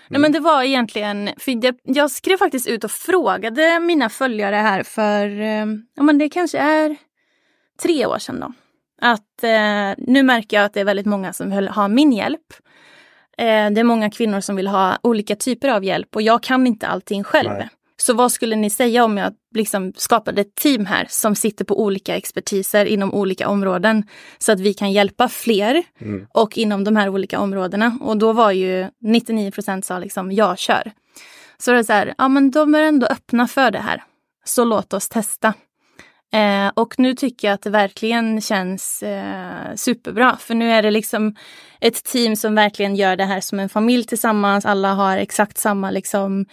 [0.09, 4.57] Nej men det var egentligen, för det, jag skrev faktiskt ut och frågade mina följare
[4.57, 6.97] här för, eh, ja men det kanske är
[7.83, 8.53] tre år sedan då.
[9.01, 12.47] Att eh, nu märker jag att det är väldigt många som vill ha min hjälp.
[13.39, 16.67] Eh, det är många kvinnor som vill ha olika typer av hjälp och jag kan
[16.67, 17.51] inte allting själv.
[17.51, 17.69] Nej.
[17.97, 21.83] Så vad skulle ni säga om jag liksom skapade ett team här som sitter på
[21.83, 24.05] olika expertiser inom olika områden
[24.39, 26.27] så att vi kan hjälpa fler mm.
[26.35, 27.99] och inom de här olika områdena.
[28.01, 30.93] Och då var ju 99 procent sa liksom jag kör.
[31.59, 34.03] Så det är så här, ja men de är ändå öppna för det här.
[34.45, 35.55] Så låt oss testa.
[36.33, 40.37] Eh, och nu tycker jag att det verkligen känns eh, superbra.
[40.37, 41.35] För nu är det liksom
[41.81, 44.67] ett team som verkligen gör det här som en familj tillsammans.
[44.67, 46.47] Alla har exakt samma liksom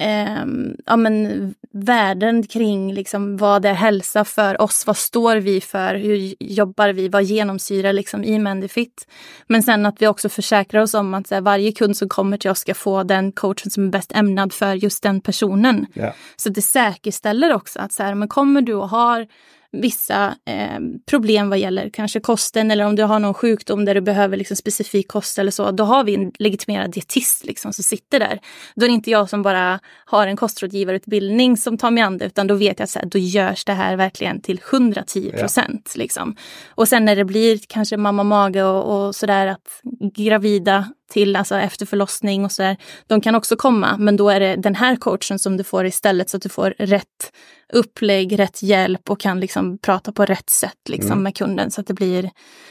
[0.00, 0.46] eh,
[0.86, 4.86] ja, men, värden kring liksom, vad är hälsa för oss?
[4.86, 5.94] Vad står vi för?
[5.94, 7.08] Hur jobbar vi?
[7.08, 9.06] Vad genomsyrar liksom, i Mendifit?
[9.46, 12.50] Men sen att vi också försäkrar oss om att här, varje kund som kommer till
[12.50, 15.86] oss ska få den coachen som är bäst ämnad för just den personen.
[15.94, 16.14] Yeah.
[16.36, 19.26] Så det säkerställer också att så här, men kommer du och har
[19.72, 24.00] vissa eh, problem vad gäller kanske kosten eller om du har någon sjukdom där du
[24.00, 25.70] behöver liksom specifik kost eller så.
[25.70, 28.40] Då har vi en legitimerad dietist liksom, som sitter där.
[28.74, 32.24] Då är det inte jag som bara har en kostrådgivarutbildning som tar mig an det
[32.24, 35.92] utan då vet jag att då görs det här verkligen till 110 procent.
[35.94, 35.98] Ja.
[35.98, 36.36] Liksom.
[36.68, 39.80] Och sen när det blir kanske mamma mage och, och sådär att
[40.14, 42.76] gravida till alltså efter förlossning och sådär.
[43.06, 46.30] De kan också komma, men då är det den här coachen som du får istället
[46.30, 47.32] så att du får rätt
[47.72, 51.22] upplägg, rätt hjälp och kan liksom prata på rätt sätt liksom mm.
[51.22, 52.30] med kunden så att det blir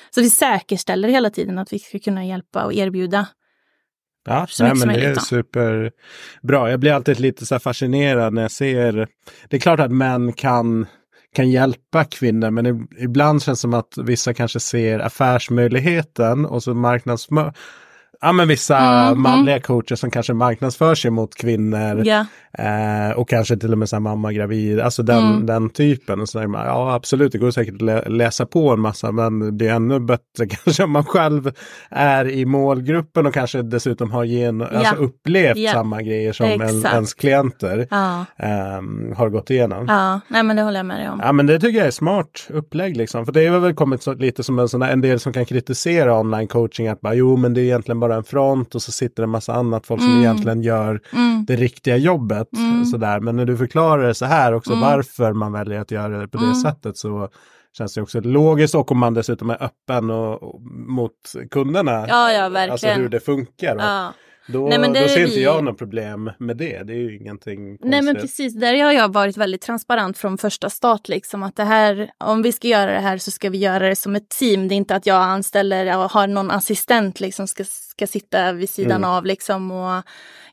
[0.10, 3.28] så vi säkerställer hela tiden att vi ska kunna hjälpa och erbjuda
[4.26, 6.70] Ja, nej, men det är superbra.
[6.70, 9.08] Jag blir alltid lite så fascinerad när jag ser.
[9.50, 10.88] Det är klart att män kan
[11.36, 12.52] kan hjälpa kvinnor.
[12.52, 17.52] Men ibland känns det som att vissa kanske ser affärsmöjligheten och så marknadsmö
[18.22, 22.08] ja, men vissa mm, manliga coacher som kanske marknadsför sig mot kvinnor.
[22.08, 22.26] Yeah.
[22.54, 25.46] Eh, och kanske till och med så här mamma gravid, alltså den, mm.
[25.46, 26.22] den typen.
[26.22, 29.58] Och så man, ja absolut, det går säkert att lä läsa på en massa, men
[29.58, 31.52] det är ännu bättre kanske om man själv
[31.90, 34.78] är i målgruppen och kanske dessutom har gen yeah.
[34.80, 35.74] alltså upplevt yeah.
[35.74, 38.26] samma grejer som en, ens klienter ja.
[38.38, 39.86] eh, har gått igenom.
[39.88, 41.20] Ja, nej men det håller jag med dig om.
[41.24, 43.26] Ja, men det tycker jag är smart upplägg liksom.
[43.26, 45.46] För det har väl kommit så, lite som en sån där, en del som kan
[45.46, 48.91] kritisera online coaching, att bara, jo men det är egentligen bara en front och så
[48.91, 50.12] sitter det en massa annat folk mm.
[50.12, 51.45] som egentligen gör mm.
[51.45, 52.47] det riktiga jobbet.
[52.57, 52.86] Mm.
[52.86, 53.20] Sådär.
[53.20, 54.82] Men när du förklarar det så här också, mm.
[54.82, 56.55] varför man väljer att göra det på det mm.
[56.55, 57.30] sättet så
[57.78, 61.12] känns det också logiskt och om man dessutom är öppen och, och mot
[61.51, 62.05] kunderna.
[62.07, 62.72] Ja, ja, verkligen.
[62.72, 63.76] Alltså hur det funkar.
[63.80, 64.14] Ja.
[64.54, 65.43] Då, Nej, då ser inte vi...
[65.43, 66.84] jag något problem med det.
[66.84, 67.89] Det är ju ingenting konstigt.
[67.89, 71.08] Nej men precis, där har jag varit väldigt transparent från första start.
[71.08, 73.95] Liksom, att det här, om vi ska göra det här så ska vi göra det
[73.95, 74.68] som ett team.
[74.68, 78.70] Det är inte att jag anställer och har någon assistent liksom ska, ska sitta vid
[78.70, 79.10] sidan mm.
[79.10, 80.04] av liksom, och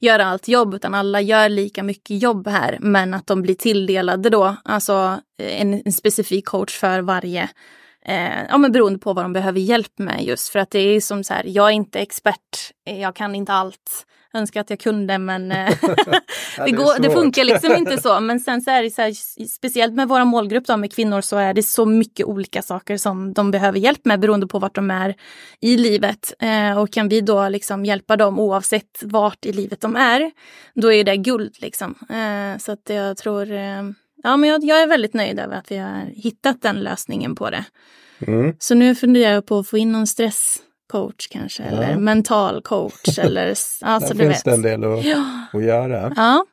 [0.00, 0.74] göra allt jobb.
[0.74, 2.78] Utan alla gör lika mycket jobb här.
[2.80, 7.48] Men att de blir tilldelade då, alltså en, en specifik coach för varje
[8.08, 11.00] Eh, ja, men beroende på vad de behöver hjälp med just för att det är
[11.00, 14.06] som så här, jag är inte expert, jag kan inte allt.
[14.34, 15.74] Önskar att jag kunde men eh,
[16.64, 18.20] det, går, det, funkar liksom inte så.
[18.20, 19.12] Men sen så är det så här,
[19.46, 23.32] speciellt med våra målgrupp då, med kvinnor så är det så mycket olika saker som
[23.32, 25.14] de behöver hjälp med beroende på vart de är
[25.60, 26.32] i livet.
[26.38, 30.30] Eh, och kan vi då liksom hjälpa dem oavsett vart i livet de är,
[30.74, 31.94] då är det guld liksom.
[32.10, 33.82] Eh, så att jag tror eh,
[34.22, 37.50] ja, men jag, jag, är väldigt nöjd över att vi har hittat den lösningen på
[37.50, 37.64] det.
[38.26, 38.54] Mm.
[38.58, 41.68] Så nu funderar jag på att få in någon stresscoach kanske, ja.
[41.68, 43.18] eller mental coach.
[43.18, 43.48] eller,
[43.80, 45.46] alltså, Där finns det en del att, ja.
[45.52, 46.12] att göra.
[46.16, 46.46] Ja.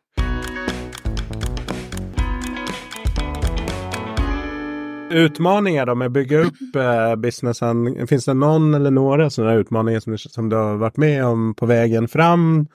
[5.12, 8.08] Utmaningar då med att bygga upp eh, businessen.
[8.08, 11.66] Finns det någon eller några sådana utmaningar som, som du har varit med om på
[11.66, 12.68] vägen fram?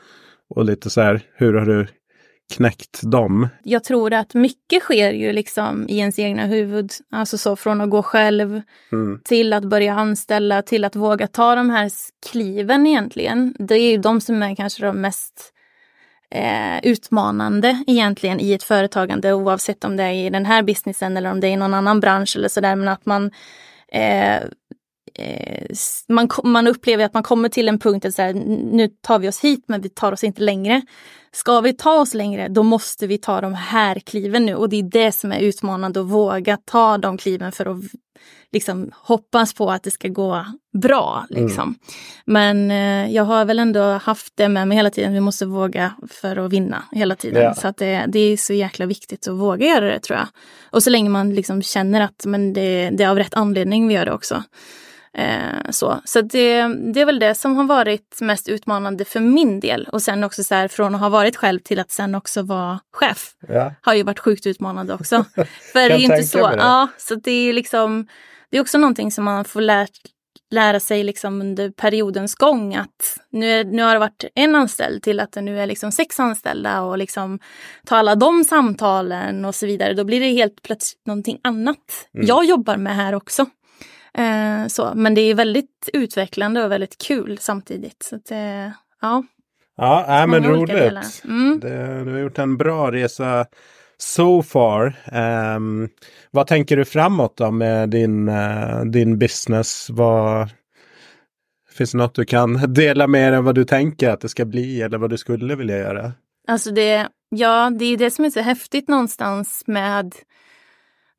[0.50, 1.86] Och lite så här, hur har du
[2.54, 3.48] knäckt dem?
[3.62, 6.92] Jag tror att mycket sker ju liksom i ens egna huvud.
[7.10, 9.20] Alltså så från att gå själv mm.
[9.24, 11.90] till att börja anställa till att våga ta de här
[12.30, 13.54] kliven egentligen.
[13.58, 15.52] Det är ju de som är kanske de mest
[16.30, 21.30] eh, utmanande egentligen i ett företagande oavsett om det är i den här businessen eller
[21.30, 22.76] om det är i någon annan bransch eller sådär.
[22.76, 23.30] Men att man
[23.92, 24.42] eh,
[26.08, 28.34] man, man upplever att man kommer till en punkt där
[28.72, 30.82] nu tar vi oss hit men vi tar oss inte längre.
[31.32, 34.76] Ska vi ta oss längre då måste vi ta de här kliven nu och det
[34.76, 37.82] är det som är utmanande att våga ta de kliven för att
[38.52, 40.46] liksom hoppas på att det ska gå
[40.82, 41.26] bra.
[41.30, 41.62] Liksom.
[41.62, 41.76] Mm.
[42.24, 45.12] Men eh, jag har väl ändå haft det med mig hela tiden.
[45.12, 47.42] Vi måste våga för att vinna hela tiden.
[47.42, 47.54] Ja.
[47.54, 50.28] Så att det, det, är så jäkla viktigt att våga göra det tror jag.
[50.70, 53.94] Och så länge man liksom känner att men det, det är av rätt anledning vi
[53.94, 54.42] gör det också.
[55.14, 59.60] Eh, så så det, det är väl det som har varit mest utmanande för min
[59.60, 59.88] del.
[59.92, 62.80] Och sen också så här, från att ha varit själv till att sen också vara
[62.92, 63.32] chef.
[63.48, 63.74] Ja.
[63.82, 65.24] Har ju varit sjukt utmanande också.
[65.72, 66.38] för det är inte så.
[66.38, 68.06] Ja, så det är liksom,
[68.50, 70.00] det är också någonting som man får lärt
[70.50, 75.02] lära sig liksom under periodens gång att nu, är, nu har det varit en anställd
[75.02, 77.38] till att det nu är liksom sex anställda och liksom
[77.86, 79.94] ta alla de samtalen och så vidare.
[79.94, 82.08] Då blir det helt plötsligt någonting annat.
[82.14, 82.26] Mm.
[82.26, 83.46] Jag jobbar med här också.
[84.14, 88.02] Eh, så, men det är väldigt utvecklande och väldigt kul samtidigt.
[88.02, 88.68] Så att, eh,
[89.00, 89.24] ja.
[89.76, 91.22] Ja, äh, men roligt.
[91.24, 91.60] Mm.
[91.60, 93.46] Det, du har gjort en bra resa
[93.98, 94.96] so far.
[95.56, 95.88] Um,
[96.30, 99.90] vad tänker du framåt då med din, uh, din business?
[99.90, 100.48] Vad,
[101.70, 104.82] finns det något du kan dela med dig vad du tänker att det ska bli
[104.82, 106.12] eller vad du skulle vilja göra?
[106.48, 110.14] Alltså det, ja, det är det som är så häftigt någonstans med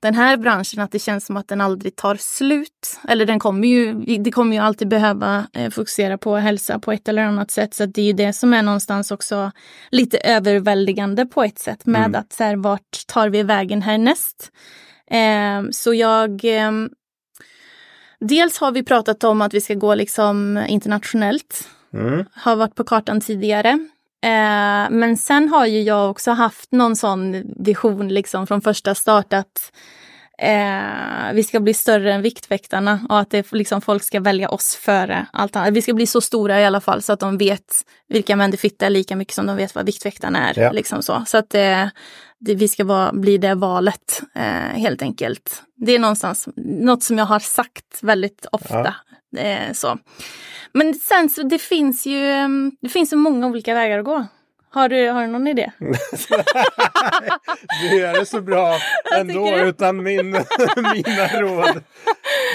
[0.02, 3.00] den här branschen att det känns som att den aldrig tar slut.
[3.08, 7.08] Eller den kommer ju, det kommer ju alltid behöva eh, fokusera på hälsa på ett
[7.08, 7.74] eller annat sätt.
[7.74, 9.52] Så det är ju det som är någonstans också
[9.90, 12.22] lite överväldigande på ett sätt med mm.
[12.22, 14.52] att så här, vart tar vi vägen härnäst?
[15.12, 16.72] Eh, så jag eh,
[18.20, 21.70] Dels har vi pratat om att vi ska gå liksom internationellt.
[21.94, 22.26] Mm.
[22.34, 23.80] Har varit på kartan tidigare.
[24.22, 29.34] Eh, men sen har ju jag också haft någon sån vision liksom från första start
[29.34, 29.72] att
[30.42, 34.76] eh, vi ska bli större än Viktväktarna och att det, liksom, folk ska välja oss
[34.76, 35.74] före allt annat.
[35.74, 38.86] Vi ska bli så stora i alla fall så att de vet vilka män fitta
[38.86, 40.60] är lika mycket som de vet vad Viktväktarna är.
[40.60, 40.72] Ja.
[40.72, 41.92] Liksom så så att det,
[42.40, 45.64] det, vi ska vara, bli det valet eh, helt enkelt.
[45.76, 48.84] Det är någonstans något som jag har sagt väldigt ofta.
[48.84, 48.94] Ja.
[49.38, 49.98] Eh, så.
[50.74, 52.22] Men sen så det finns ju
[52.82, 54.28] det finns så många olika vägar att gå.
[54.72, 55.72] Har du, har du någon idé?
[57.82, 58.78] du gör det så bra
[59.16, 60.32] ändå utan min,
[60.76, 61.84] mina råd.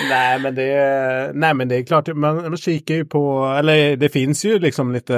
[0.09, 3.97] Nej, men det är, nej men det är klart, man, man kikar ju på, eller
[3.97, 5.15] det finns ju liksom lite,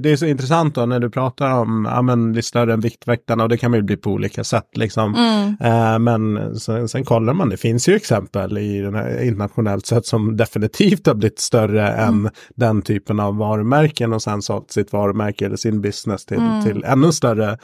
[0.00, 3.48] det är så intressant då när du pratar om, ja men större än Viktväktarna och
[3.48, 5.14] det kan man ju bli på olika sätt liksom.
[5.14, 5.48] Mm.
[5.48, 10.06] Uh, men sen, sen, kollar man, det finns ju exempel i den här internationellt sett
[10.06, 12.08] som definitivt har blivit större mm.
[12.08, 16.64] än den typen av varumärken och sen sålt sitt varumärke eller sin business till, mm.
[16.64, 17.58] till ännu större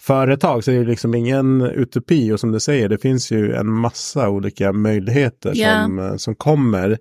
[0.00, 0.64] företag.
[0.64, 4.28] Så det är liksom ingen utopi och som du säger, det finns ju en massa
[4.28, 5.84] olika möjligheter yeah.
[5.84, 6.98] som, eh, som kommer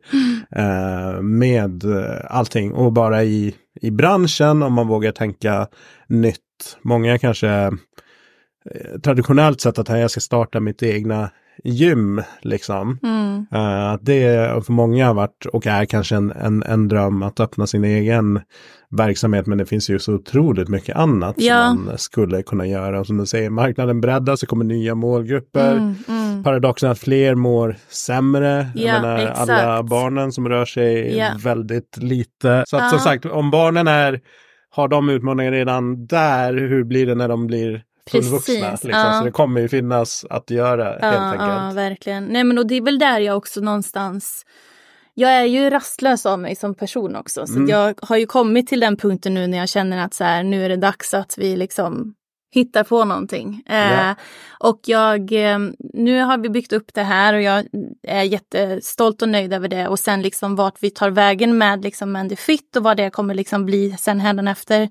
[0.56, 1.84] eh, med
[2.24, 2.74] allting.
[2.74, 5.68] Och bara i, i branschen, om man vågar tänka
[6.08, 6.38] nytt.
[6.82, 11.30] Många kanske eh, traditionellt sett att jag ska starta mitt egna
[11.64, 12.22] gym.
[12.41, 13.00] Liksom.
[13.04, 13.38] Mm.
[13.38, 17.68] Uh, det för många har varit och är kanske en, en, en dröm att öppna
[17.68, 18.41] sin egen
[18.96, 19.48] verksamhet.
[19.48, 21.68] Men det finns ju så otroligt mycket annat ja.
[21.68, 23.04] som man skulle kunna göra.
[23.04, 25.72] Som du säger, marknaden breddas, det kommer nya målgrupper.
[25.72, 26.44] Mm, mm.
[26.44, 28.68] Paradoxen att fler mår sämre.
[28.76, 31.30] Ja, Jag menar, alla barnen som rör sig ja.
[31.44, 32.64] väldigt lite.
[32.68, 32.90] Så att, uh.
[32.90, 34.22] som sagt, om barnen är
[34.70, 38.72] har de utmaningar redan där, hur blir det när de blir fullvuxna.
[38.72, 38.90] Liksom.
[38.90, 39.14] Ja.
[39.20, 41.50] Så det kommer ju finnas att göra ja, helt enkelt.
[41.50, 42.26] Ja, verkligen.
[42.26, 44.46] Nej, men och det är väl där jag också någonstans
[45.20, 47.47] jag är ju rastlös av mig som person också.
[47.47, 47.70] Så mm.
[47.70, 50.65] jag har ju kommit till den punkten nu när jag känner att så här, nu
[50.65, 52.13] är det dags att vi liksom
[52.51, 53.63] hittar på någonting.
[53.65, 54.09] Ja.
[54.09, 54.15] Eh,
[54.59, 55.59] och jag, eh,
[55.93, 57.65] nu har vi byggt upp det här och jag
[58.03, 59.88] är jättestolt och nöjd över det.
[59.88, 63.34] Och sen liksom vart vi tar vägen med liksom Mandy Fit och vad det kommer
[63.34, 64.89] liksom bli sen efter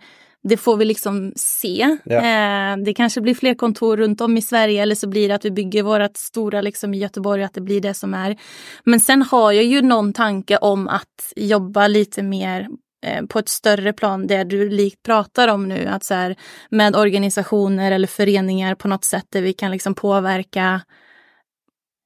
[0.49, 1.97] det får vi liksom se.
[2.05, 2.17] Ja.
[2.17, 5.45] Eh, det kanske blir fler kontor runt om i Sverige eller så blir det att
[5.45, 8.37] vi bygger vårt stora liksom i Göteborg, att det blir det som är.
[8.85, 12.69] Men sen har jag ju någon tanke om att jobba lite mer
[13.07, 16.37] eh, på ett större plan, det du likt pratar om nu, att så här,
[16.71, 20.81] med organisationer eller föreningar på något sätt där vi kan liksom påverka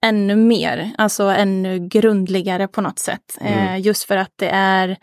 [0.03, 3.39] ännu mer, alltså ännu grundligare på något sätt.
[3.41, 3.59] Mm.
[3.59, 4.97] Eh, just för att det är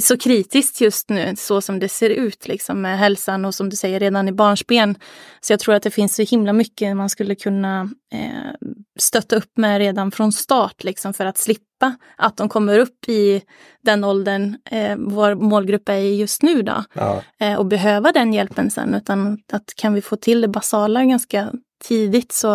[0.00, 3.76] så kritiskt just nu, så som det ser ut liksom med hälsan och som du
[3.76, 4.98] säger redan i barnsben.
[5.40, 8.68] Så jag tror att det finns så himla mycket man skulle kunna eh,
[8.98, 13.42] stötta upp med redan från start liksom för att slippa att de kommer upp i
[13.82, 16.84] den åldern eh, vår målgrupp är i just nu då.
[16.92, 17.22] Ja.
[17.40, 21.52] Eh, och behöva den hjälpen sen utan att kan vi få till det basala ganska
[21.88, 22.48] tidigt så,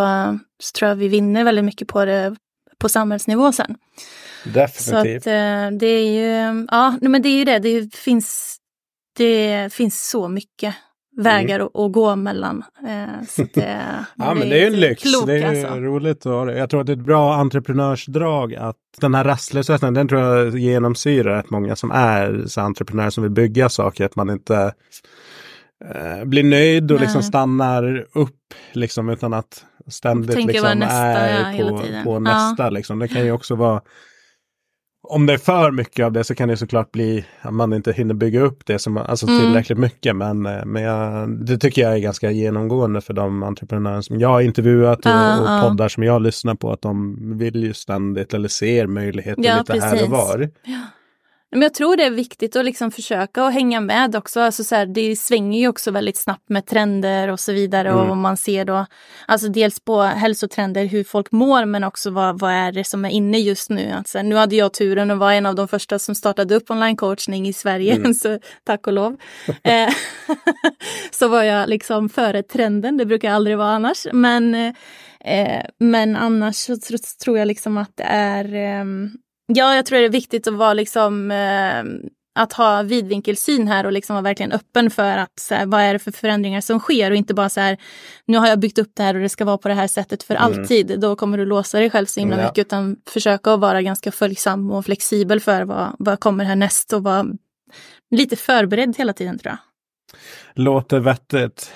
[0.60, 2.36] så tror jag vi vinner väldigt mycket på det
[2.78, 3.76] på samhällsnivå sen.
[4.44, 4.84] Definitivt.
[4.84, 8.58] Så att, eh, det är ju, ja, men det är ju det, det finns,
[9.18, 10.76] det finns så mycket
[11.18, 11.68] vägar mm.
[11.74, 12.64] att, gå mellan.
[12.88, 13.80] Eh, så det,
[14.16, 15.04] ja, men det är en lyx.
[15.04, 15.76] Klok, det är alltså.
[15.76, 16.26] roligt.
[16.26, 20.22] Och jag tror att det är ett bra entreprenörsdrag att den här rastlösheten, den tror
[20.22, 24.06] jag genomsyrar rätt många som är så entreprenörer som vill bygga saker.
[24.06, 24.74] Att man inte
[25.96, 32.20] eh, blir nöjd och liksom stannar upp liksom utan att ständigt liksom är på, på
[32.20, 32.70] nästa.
[32.70, 33.00] Liksom.
[33.00, 33.82] Det kan ju också vara
[35.04, 37.92] om det är för mycket av det så kan det såklart bli att man inte
[37.92, 39.40] hinner bygga upp det som, alltså mm.
[39.40, 40.16] tillräckligt mycket.
[40.16, 44.30] Men, eh, men jag, det tycker jag är ganska genomgående för de entreprenörer som jag
[44.30, 46.72] har intervjuat och, uh, och poddar som jag lyssnar på.
[46.72, 49.92] Att de vill ju ständigt eller ser möjligheter ja, lite precis.
[49.92, 50.50] här och var.
[50.64, 50.80] Ja.
[51.52, 54.40] Men jag tror det är viktigt att liksom försöka att hänga med också.
[54.40, 57.90] Alltså så här, det svänger ju också väldigt snabbt med trender och så vidare.
[57.90, 58.10] Mm.
[58.10, 58.86] Och man ser då
[59.26, 63.10] alltså dels på hälsotrender, hur folk mår, men också vad, vad är det som är
[63.10, 63.92] inne just nu.
[63.92, 67.48] Alltså, nu hade jag turen att vara en av de första som startade upp online-coachning
[67.48, 68.14] i Sverige, mm.
[68.14, 69.18] så tack och lov.
[69.64, 69.90] Eh,
[71.12, 74.08] så var jag liksom före trenden, det brukar jag aldrig vara annars.
[74.14, 74.56] Men,
[75.26, 76.78] eh, men annars så
[77.24, 78.86] tror jag liksom att det är eh,
[79.56, 81.84] Ja, jag tror det är viktigt att vara liksom eh,
[82.36, 85.94] att ha vidvinkelsyn här och liksom vara verkligen öppen för att så här, vad är
[85.94, 87.78] det för förändringar som sker och inte bara så här
[88.26, 90.24] nu har jag byggt upp det här och det ska vara på det här sättet
[90.24, 90.46] för mm.
[90.46, 91.00] alltid.
[91.00, 92.44] Då kommer du låsa dig själv så himla ja.
[92.44, 97.04] mycket utan försöka att vara ganska följsam och flexibel för vad, vad kommer härnäst och
[97.04, 97.26] vara
[98.12, 99.71] lite förberedd hela tiden tror jag.
[100.54, 101.74] Låter vettigt.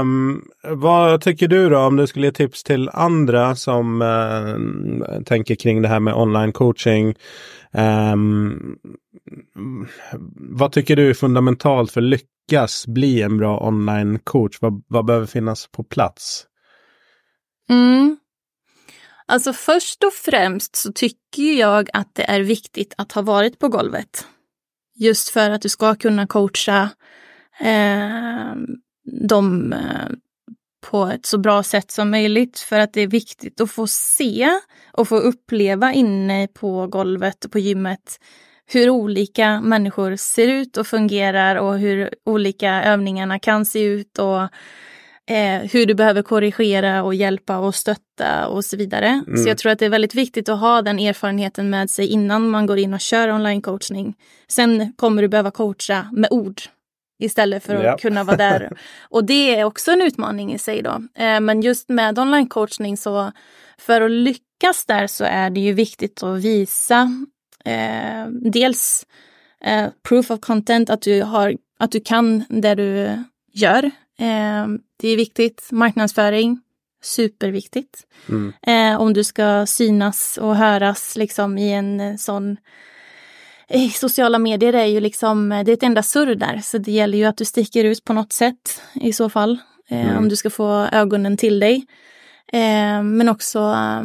[0.00, 5.54] Um, vad tycker du då om du skulle ge tips till andra som uh, tänker
[5.54, 7.14] kring det här med online coaching?
[7.72, 8.78] Um,
[10.34, 14.58] vad tycker du är fundamentalt för att lyckas bli en bra online coach?
[14.60, 16.46] Vad, vad behöver finnas på plats?
[17.70, 18.16] Mm.
[19.26, 23.68] Alltså först och främst så tycker jag att det är viktigt att ha varit på
[23.68, 24.26] golvet.
[24.94, 26.90] Just för att du ska kunna coacha
[27.60, 28.54] eh,
[29.04, 29.74] dem
[30.90, 32.58] på ett så bra sätt som möjligt.
[32.58, 34.50] För att det är viktigt att få se
[34.92, 38.18] och få uppleva inne på golvet och på gymmet
[38.72, 44.42] hur olika människor ser ut och fungerar och hur olika övningarna kan se ut och
[45.34, 49.22] eh, hur du behöver korrigera och hjälpa och stötta och så vidare.
[49.26, 49.42] Mm.
[49.42, 52.50] Så jag tror att det är väldigt viktigt att ha den erfarenheten med sig innan
[52.50, 54.14] man går in och kör online coachning.
[54.48, 56.60] Sen kommer du behöva coacha med ord
[57.20, 57.96] istället för att ja.
[57.96, 58.72] kunna vara där.
[59.00, 61.02] Och det är också en utmaning i sig då.
[61.14, 63.32] Eh, men just med online coachning så
[63.78, 67.26] för att lyckas där så är det ju viktigt att visa
[67.64, 69.06] eh, dels
[69.64, 73.84] eh, proof of content, att du, har, att du kan det du gör.
[74.18, 74.66] Eh,
[74.96, 75.68] det är viktigt.
[75.72, 76.60] Marknadsföring,
[77.02, 78.06] superviktigt.
[78.28, 78.52] Mm.
[78.62, 82.56] Eh, om du ska synas och höras liksom i en sån
[83.94, 86.60] sociala medier är ju liksom, eh, det är ett enda surr där.
[86.62, 89.58] Så det gäller ju att du sticker ut på något sätt i så fall.
[89.88, 90.18] Eh, mm.
[90.18, 91.86] Om du ska få ögonen till dig.
[92.52, 94.02] Eh, men också, eh,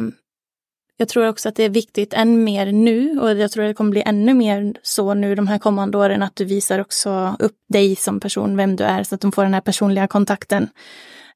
[0.96, 3.74] jag tror också att det är viktigt än mer nu och jag tror att det
[3.74, 7.56] kommer bli ännu mer så nu de här kommande åren att du visar också upp
[7.68, 10.68] dig som person, vem du är, så att de får den här personliga kontakten.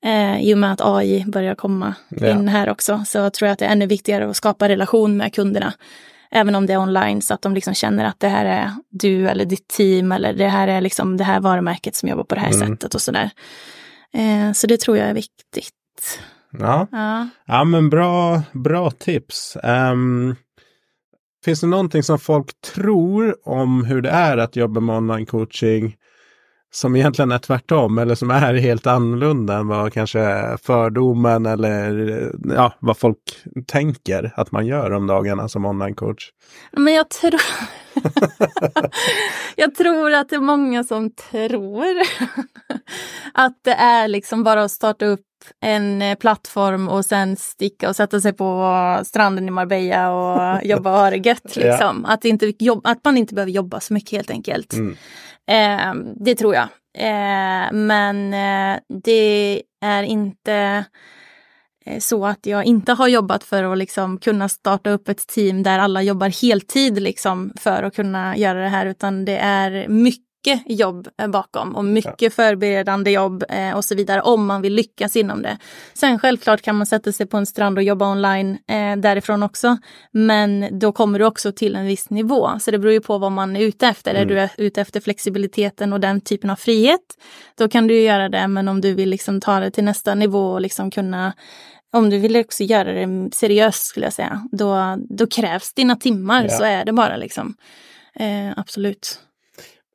[0.03, 2.31] Eh, I och med att AI börjar komma ja.
[2.31, 5.35] in här också så tror jag att det är ännu viktigare att skapa relation med
[5.35, 5.75] kunderna
[6.31, 9.29] även om det är online, så att de liksom känner att det här är du
[9.29, 12.41] eller ditt team eller det här är liksom det här varumärket som jobbar på det
[12.41, 12.69] här mm.
[12.69, 13.31] sättet och sådär.
[14.13, 16.21] Eh, så det tror jag är viktigt.
[16.59, 17.29] Ja, ja.
[17.47, 19.57] ja men bra, bra tips.
[19.63, 20.37] Um,
[21.45, 25.97] finns det någonting som folk tror om hur det är att jobba med online coaching
[26.73, 32.73] som egentligen är tvärtom eller som är helt annorlunda än vad kanske fördomen eller ja,
[32.79, 33.19] vad folk
[33.67, 36.31] tänker att man gör om dagarna som online-coach?
[36.73, 37.41] Men jag tror...
[39.57, 41.95] jag tror att det är många som tror
[43.35, 45.21] att det är liksom bara att starta upp
[45.61, 50.93] en eh, plattform och sen sticka och sätta sig på stranden i Marbella och jobba
[50.93, 51.57] och ha det gött.
[51.57, 52.05] Liksom.
[52.07, 52.15] Ja.
[52.15, 52.53] Att, inte
[52.85, 54.73] att man inte behöver jobba så mycket helt enkelt.
[54.73, 54.97] Mm.
[55.51, 56.69] Eh, det tror jag.
[56.95, 60.85] Eh, men eh, det är inte
[61.87, 65.63] eh, så att jag inte har jobbat för att liksom kunna starta upp ett team
[65.63, 70.30] där alla jobbar heltid liksom för att kunna göra det här, utan det är mycket
[70.47, 74.75] mycket jobb eh, bakom och mycket förberedande jobb eh, och så vidare om man vill
[74.75, 75.59] lyckas inom det.
[75.95, 79.79] Sen självklart kan man sätta sig på en strand och jobba online eh, därifrån också.
[80.11, 82.51] Men då kommer du också till en viss nivå.
[82.61, 84.15] Så det beror ju på vad man är ute efter.
[84.15, 84.23] Mm.
[84.23, 87.01] Är du ute efter flexibiliteten och den typen av frihet,
[87.59, 88.49] då kan du göra det.
[88.49, 91.33] Men om du vill liksom ta det till nästa nivå och liksom kunna
[91.93, 96.43] om du vill också göra det seriöst skulle jag säga, då, då krävs dina timmar.
[96.43, 96.49] Ja.
[96.49, 97.55] Så är det bara liksom.
[98.15, 99.21] Eh, absolut.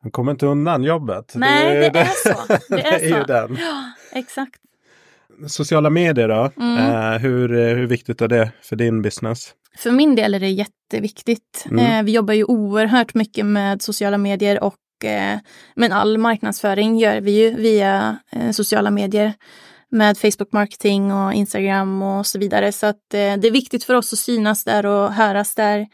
[0.05, 1.31] Man kommer inte undan jobbet.
[1.35, 2.57] Nej, det, det är så.
[2.69, 3.15] Det är, är så.
[3.17, 3.57] ju den.
[3.61, 4.55] Ja, exakt.
[5.47, 6.51] Sociala medier då?
[6.57, 6.77] Mm.
[6.77, 9.53] Uh, hur, hur viktigt är det för din business?
[9.77, 11.65] För min del är det jätteviktigt.
[11.71, 11.99] Mm.
[11.99, 15.39] Uh, vi jobbar ju oerhört mycket med sociala medier och uh,
[15.75, 18.19] men all marknadsföring gör vi ju via
[18.51, 19.33] sociala medier
[19.91, 22.71] med Facebook marketing och Instagram och så vidare.
[22.71, 25.87] Så att det är viktigt för oss att synas där och höras där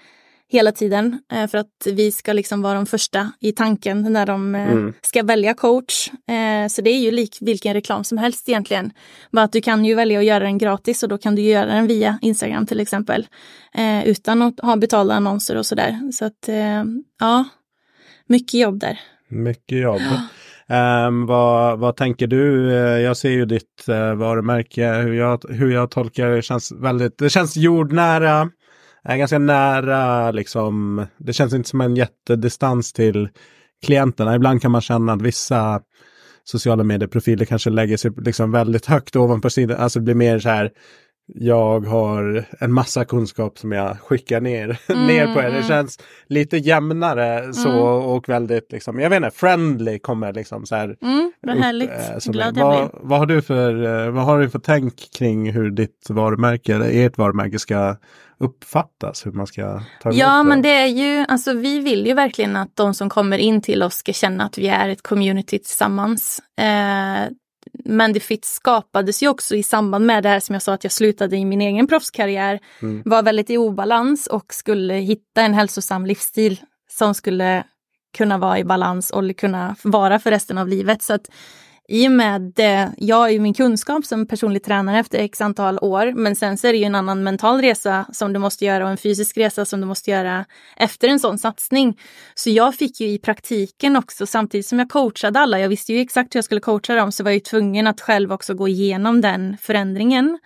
[0.52, 4.56] hela tiden eh, för att vi ska liksom vara de första i tanken när de
[4.56, 4.94] eh, mm.
[5.02, 6.10] ska välja coach.
[6.10, 8.92] Eh, så det är ju lik vilken reklam som helst egentligen.
[9.32, 11.66] Bara att du kan ju välja att göra den gratis och då kan du göra
[11.66, 13.28] den via Instagram till exempel.
[14.06, 16.12] Utan att ha betalda annonser och sådär.
[16.12, 16.50] Så att
[17.20, 17.46] ja,
[18.28, 19.00] mycket jobb där.
[19.30, 20.02] Mycket jobb.
[21.08, 22.72] Um, vad, vad tänker du?
[23.02, 27.30] Jag ser ju ditt uh, varumärke, hur jag, hur jag tolkar det känns väldigt, det
[27.30, 28.50] känns jordnära
[29.04, 31.06] är ganska nära liksom.
[31.18, 33.30] Det känns inte som en jättedistans till
[33.86, 34.36] klienterna.
[34.36, 35.82] Ibland kan man känna att vissa
[36.44, 39.78] sociala medieprofiler kanske lägger sig liksom väldigt högt ovanpå sidan.
[39.78, 40.72] Alltså det blir mer så här.
[41.36, 45.44] Jag har en massa kunskap som jag skickar ner, mm, ner på er.
[45.44, 45.68] Det mm.
[45.68, 47.82] känns lite jämnare så mm.
[47.82, 50.96] och väldigt liksom, jag vet inte, friendly kommer liksom så här.
[51.02, 54.50] Mm, vad härligt, upp, glad jag vad, vad har du för, eh, vad har du
[54.50, 57.96] för tänk kring hur ditt varumärke, eller ert varumärke ska
[58.38, 59.62] uppfattas, hur man ska
[60.02, 60.44] ta emot Ja, det.
[60.44, 63.84] men det är ju, alltså vi vill ju verkligen att de som kommer in till
[63.84, 66.42] oss ska känna att vi är ett community tillsammans.
[66.60, 67.32] Eh,
[67.86, 70.94] men det skapades ju också i samband med det här som jag sa att jag
[70.94, 72.60] slutade i min egen proffskarriär.
[72.82, 73.02] Mm.
[73.06, 77.64] Var väldigt i obalans och skulle hitta en hälsosam livsstil som skulle
[78.18, 81.02] kunna vara i balans och kunna vara för resten av livet.
[81.02, 81.30] Så att
[81.92, 85.80] i och med det, jag har ju min kunskap som personlig tränare efter x antal
[85.82, 88.84] år, men sen så är det ju en annan mental resa som du måste göra
[88.84, 90.46] och en fysisk resa som du måste göra
[90.78, 92.00] efter en sån satsning.
[92.36, 96.00] Så jag fick ju i praktiken också, samtidigt som jag coachade alla, jag visste ju
[96.00, 98.68] exakt hur jag skulle coacha dem, så var jag ju tvungen att själv också gå
[98.68, 100.40] igenom den förändringen.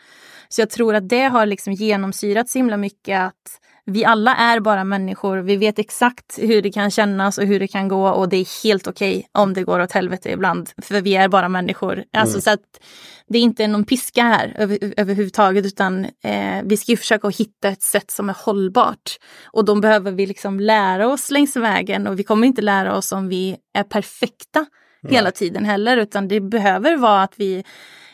[0.50, 4.60] Så jag tror att det har liksom genomsyrat så himla mycket att vi alla är
[4.60, 5.38] bara människor.
[5.38, 8.64] Vi vet exakt hur det kan kännas och hur det kan gå och det är
[8.64, 10.70] helt okej okay om det går åt helvete ibland.
[10.82, 12.04] För vi är bara människor.
[12.14, 12.42] Alltså, mm.
[12.42, 12.84] så att
[13.28, 17.68] det är inte någon piska här över, överhuvudtaget utan eh, vi ska ju försöka hitta
[17.68, 19.18] ett sätt som är hållbart.
[19.46, 23.12] Och då behöver vi liksom lära oss längs vägen och vi kommer inte lära oss
[23.12, 24.66] om vi är perfekta
[25.10, 27.64] hela tiden heller utan det behöver vara att vi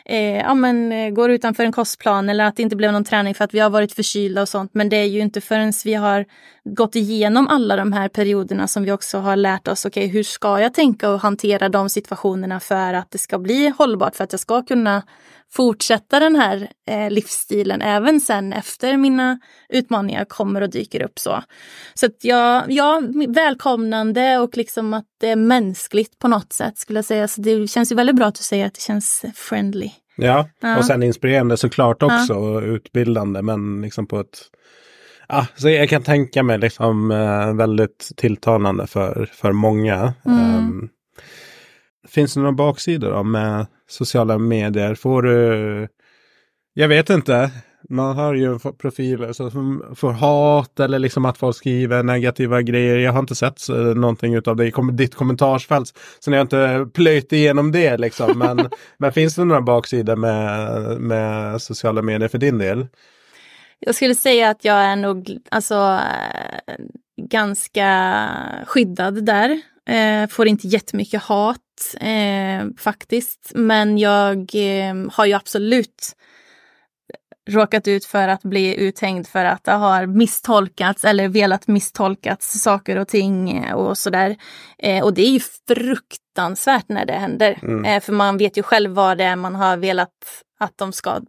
[0.04, 3.34] eh, ja, men, eh, går utanför en kostplan eller att det inte blev någon träning
[3.34, 4.74] för att vi har varit förkylda och sånt.
[4.74, 6.24] Men det är ju inte förrän vi har
[6.64, 10.22] gått igenom alla de här perioderna som vi också har lärt oss, okej okay, hur
[10.22, 14.32] ska jag tänka och hantera de situationerna för att det ska bli hållbart, för att
[14.32, 15.02] jag ska kunna
[15.52, 19.38] fortsätta den här eh, livsstilen även sen efter mina
[19.68, 21.42] utmaningar kommer och dyker upp så.
[21.94, 26.98] Så att jag, ja, välkomnande och liksom att det är mänskligt på något sätt skulle
[26.98, 27.28] jag säga.
[27.28, 29.90] Så det känns ju väldigt bra att du säger att det känns friendly.
[30.16, 30.78] Ja, ja.
[30.78, 32.36] och sen inspirerande såklart också ja.
[32.36, 34.38] och utbildande men liksom på ett
[35.28, 40.14] Ja, så jag kan tänka mig liksom eh, väldigt tilltalande för, för många.
[40.24, 40.56] Mm.
[40.56, 40.88] Um,
[42.08, 44.94] finns det några baksidor då med sociala medier?
[44.94, 45.88] Får du,
[46.74, 47.50] jag vet inte,
[47.88, 52.98] man har ju profiler som får hat eller liksom att folk skriver negativa grejer.
[52.98, 55.98] Jag har inte sett någonting av det i ditt kommentarsfält.
[56.20, 58.38] Så jag har inte plöjt igenom det liksom.
[58.38, 58.68] Men,
[58.98, 62.86] men finns det några baksidor med, med sociala medier för din del?
[63.78, 66.00] Jag skulle säga att jag är nog alltså,
[67.30, 68.28] ganska
[68.66, 69.60] skyddad där.
[69.88, 71.58] Eh, får inte jättemycket hat
[72.00, 73.52] eh, faktiskt.
[73.54, 76.16] Men jag eh, har ju absolut
[77.50, 82.98] råkat ut för att bli uthängd för att det har misstolkats eller velat misstolkats saker
[82.98, 84.36] och ting och sådär.
[84.78, 87.58] Eh, och det är ju fruktansvärt när det händer.
[87.62, 87.84] Mm.
[87.84, 90.08] Eh, för man vet ju själv vad det är man har velat
[90.60, 91.20] att de ska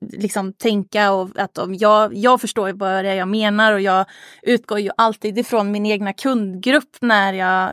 [0.00, 4.06] liksom tänka och att om jag, jag förstår vad det är jag menar och jag
[4.42, 7.72] utgår ju alltid ifrån min egna kundgrupp när jag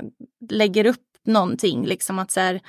[0.50, 1.86] lägger upp någonting.
[1.86, 2.62] Liksom att så här,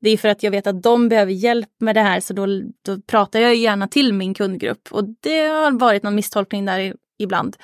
[0.00, 2.46] det är för att jag vet att de behöver hjälp med det här så då,
[2.84, 7.56] då pratar jag gärna till min kundgrupp och det har varit någon misstolkning där ibland.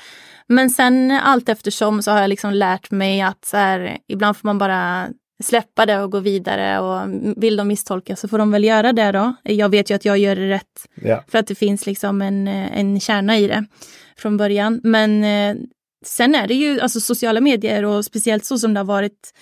[0.46, 4.48] Men sen allt eftersom så har jag liksom lärt mig att så här, ibland får
[4.48, 5.08] man bara
[5.41, 9.12] släppa det och gå vidare och vill de misstolka så får de väl göra det
[9.12, 9.34] då.
[9.43, 11.24] Jag vet ju att jag gör det rätt ja.
[11.28, 13.66] för att det finns liksom en, en kärna i det
[14.16, 14.80] från början.
[14.82, 15.62] Men eh,
[16.05, 19.32] sen är det ju alltså sociala medier och speciellt så som det har varit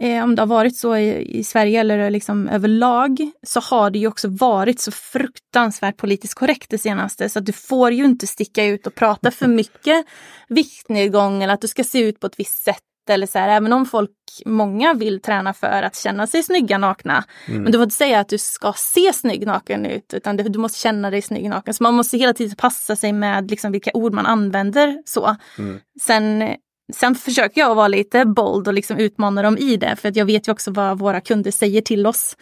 [0.00, 3.98] Eh, om det har varit så i, i, Sverige eller liksom överlag så har det
[3.98, 8.26] ju också varit så fruktansvärt politiskt korrekt det senaste så att du får ju inte
[8.26, 10.06] sticka ut och prata för mycket
[10.48, 13.72] viktnedgång eller att du ska se ut på ett visst sätt eller så här, även
[13.72, 14.10] om folk,
[14.46, 17.24] många vill träna för att känna sig snygga nakna.
[17.48, 17.62] Mm.
[17.62, 20.78] Men du får inte säga att du ska se snygg naken ut utan du, måste
[20.78, 21.74] känna dig snygg naken.
[21.74, 25.02] Så man måste hela tiden passa sig med liksom vilka ord man använder.
[25.04, 25.36] så.
[25.58, 25.80] Mm.
[26.00, 26.56] Sen
[26.92, 30.24] Sen försöker jag vara lite bold och liksom utmana dem i det, för att jag
[30.24, 32.36] vet ju också vad våra kunder säger till oss.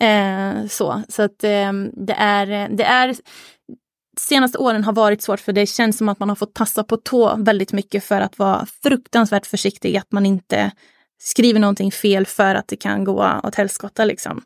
[0.00, 3.14] Eh, så så att eh, det, är, det är
[4.18, 6.96] senaste åren har varit svårt för det känns som att man har fått tassa på
[6.96, 10.70] tå väldigt mycket för att vara fruktansvärt försiktig, att man inte
[11.18, 14.42] skriver någonting fel för att det kan gå åt helskotta liksom.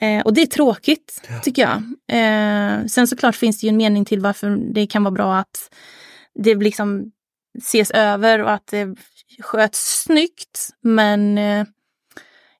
[0.00, 1.40] Eh, och det är tråkigt, ja.
[1.40, 1.82] tycker jag.
[2.08, 5.74] Eh, sen såklart finns det ju en mening till varför det kan vara bra att
[6.34, 7.12] det liksom
[7.58, 8.96] ses över och att det
[9.40, 10.68] sköts snyggt.
[10.80, 11.66] Men eh,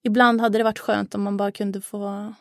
[0.03, 2.35] ibland hade det varit skönt om man bara kunde få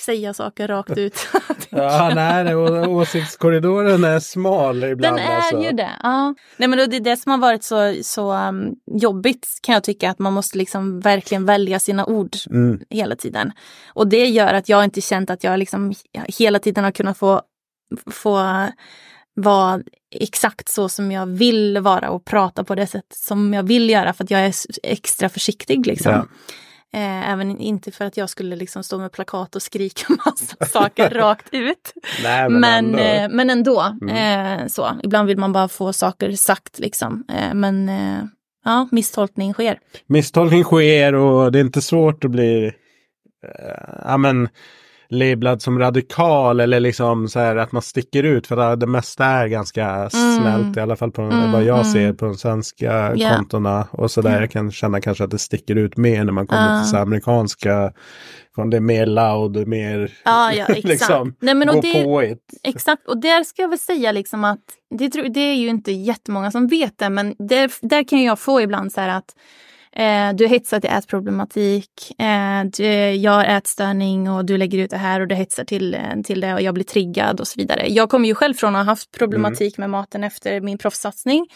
[0.00, 1.28] säga saker rakt ut.
[1.70, 2.54] ja, nej,
[2.86, 5.16] åsiktskorridoren är smal ibland.
[5.16, 5.62] Den är alltså.
[5.62, 5.90] ju det.
[6.02, 6.34] Ja.
[6.56, 10.10] Nej, men det är det som har varit så, så um, jobbigt kan jag tycka,
[10.10, 12.80] att man måste liksom verkligen välja sina ord mm.
[12.90, 13.52] hela tiden.
[13.88, 15.94] Och det gör att jag inte känt att jag liksom
[16.38, 17.42] hela tiden har kunnat få,
[18.10, 18.66] få
[19.34, 19.80] vara
[20.10, 24.12] exakt så som jag vill vara och prata på det sätt som jag vill göra
[24.12, 25.86] för att jag är extra försiktig.
[25.86, 26.12] Liksom.
[26.12, 26.26] Ja.
[26.94, 31.10] Eh, även inte för att jag skulle liksom stå med plakat och skrika massa saker
[31.10, 31.92] rakt ut.
[32.22, 32.98] Nej, men, men, ändå.
[32.98, 34.60] Eh, men ändå mm.
[34.60, 34.90] eh, så.
[35.02, 37.24] Ibland vill man bara få saker sagt liksom.
[37.28, 38.24] Eh, men eh,
[38.64, 39.78] ja, misstolkning sker.
[40.06, 42.72] Misstolkning sker och det är inte svårt att bli eh,
[44.04, 44.48] ja, men,
[45.14, 49.46] lablad som radikal eller liksom så här att man sticker ut för det mesta är
[49.46, 50.08] ganska mm.
[50.10, 51.92] snällt i alla fall på mm, vad jag mm.
[51.92, 53.36] ser på de svenska yeah.
[53.36, 54.30] kontona och så där.
[54.30, 54.42] Yeah.
[54.42, 56.82] Jag kan känna kanske att det sticker ut mer när man kommer uh.
[56.82, 57.92] till så amerikanska.
[58.70, 60.84] Det är mer loud, mer ja, ja, exakt.
[60.84, 62.38] liksom, Nej, men gå det, på it.
[62.62, 64.60] Exakt, och där ska jag väl säga liksom att
[64.98, 68.60] det, det är ju inte jättemånga som vet det, men där, där kan jag få
[68.60, 69.34] ibland så här att
[69.96, 72.20] Eh, du hetsar till ätproblematik.
[72.20, 75.94] Eh, du, jag har ätstörning och du lägger ut det här och du hetsar till,
[75.94, 77.86] eh, till det och jag blir triggad och så vidare.
[77.88, 79.90] Jag kommer ju själv från att ha haft problematik mm.
[79.90, 81.46] med maten efter min proffssatsning.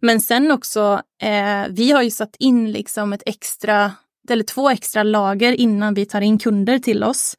[0.00, 3.92] Men sen också, eh, vi har ju satt in liksom ett extra,
[4.30, 7.36] eller två extra lager innan vi tar in kunder till oss.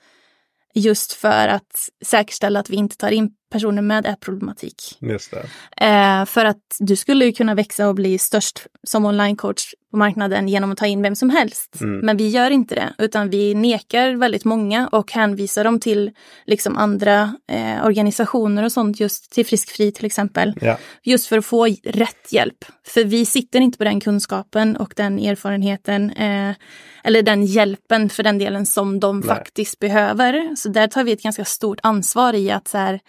[0.76, 4.98] Just för att säkerställa att vi inte tar in personer med ätproblematik.
[5.00, 5.86] Just det.
[5.86, 10.48] Eh, för att du skulle ju kunna växa och bli störst som onlinecoach på marknaden
[10.48, 11.82] genom att ta in vem som helst.
[11.82, 12.00] Mm.
[12.00, 16.12] Men vi gör inte det, utan vi nekar väldigt många och hänvisar dem till
[16.46, 20.54] liksom andra eh, organisationer och sånt, just till Friskfri till exempel.
[20.62, 20.78] Ja.
[21.04, 22.66] Just för att få rätt hjälp.
[22.88, 26.56] För vi sitter inte på den kunskapen och den erfarenheten, eh,
[27.04, 29.28] eller den hjälpen för den delen som de Nej.
[29.28, 30.56] faktiskt behöver.
[30.56, 33.00] Så där tar vi ett ganska stort ansvar i att så här,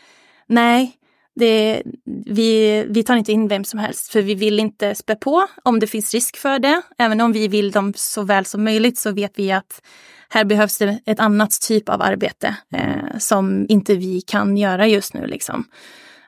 [0.47, 0.99] nej,
[1.37, 1.83] det,
[2.27, 5.81] vi, vi tar inte in vem som helst för vi vill inte spä på om
[5.81, 6.83] det finns risk för det.
[6.99, 9.83] Även om vi vill dem så väl som möjligt så vet vi att
[10.29, 15.15] här behövs det ett annat typ av arbete eh, som inte vi kan göra just
[15.15, 15.27] nu.
[15.27, 15.65] Liksom.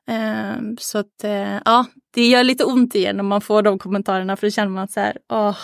[0.09, 4.37] Eh, så att eh, ja, det gör lite ont igen när man får de kommentarerna
[4.37, 5.59] för då känner man så här, åh,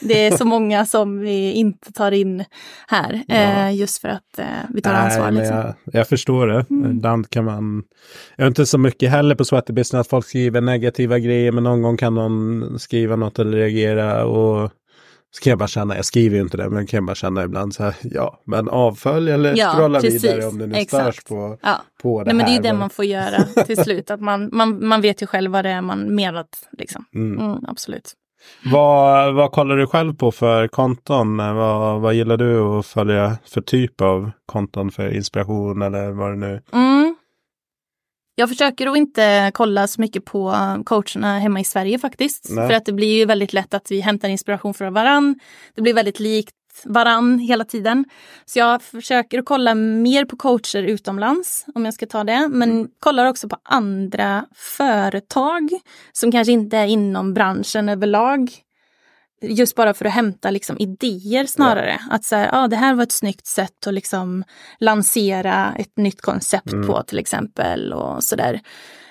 [0.00, 2.44] det är så många som vi inte tar in
[2.88, 3.22] här.
[3.28, 3.34] Ja.
[3.34, 5.30] Eh, just för att eh, vi tar Nej, ansvar.
[5.30, 5.56] Liksom.
[5.56, 6.66] Jag, jag, förstår det.
[6.70, 6.90] Mm.
[6.90, 7.82] Ibland kan man...
[8.36, 11.52] Jag är inte så mycket heller på Sweaty Business att folk skriver negativa grejer.
[11.52, 14.24] Men någon gång kan någon skriva något eller reagera.
[14.24, 14.70] Och
[15.30, 17.44] så kan jag bara känna, jag skriver ju inte det, men kan jag bara känna
[17.44, 21.24] ibland så här, ja, men avfölj eller ja, scrolla precis, vidare om det nu störs
[21.24, 21.82] på, ja.
[22.02, 22.34] på det Nej.
[22.34, 25.26] Men det är det man får göra till slut, att man, man, man vet ju
[25.26, 26.68] själv vad det är man menat.
[26.78, 27.04] Liksom.
[27.14, 27.38] Mm.
[27.38, 28.14] Mm, absolut.
[28.64, 31.36] Vad, vad kollar du själv på för konton?
[31.36, 36.36] Vad, vad gillar du att följa för typ av konton för inspiration eller vad det
[36.36, 37.16] nu mm.
[38.38, 40.54] Jag försöker att inte kolla så mycket på
[40.86, 42.46] coacherna hemma i Sverige faktiskt.
[42.50, 42.68] Nej.
[42.68, 45.38] För att det blir ju väldigt lätt att vi hämtar inspiration från varann.
[45.74, 46.54] Det blir väldigt likt
[46.84, 48.04] varann hela tiden.
[48.44, 52.48] Så jag försöker att kolla mer på coacher utomlands om jag ska ta det.
[52.48, 52.88] Men mm.
[53.00, 55.70] kollar också på andra företag
[56.12, 58.50] som kanske inte är inom branschen överlag.
[59.42, 62.00] Just bara för att hämta liksom idéer snarare.
[62.08, 62.14] Ja.
[62.14, 64.44] Att säga, ah, det här var ett snyggt sätt att liksom
[64.80, 66.86] lansera ett nytt koncept mm.
[66.86, 68.60] på till exempel och sådär.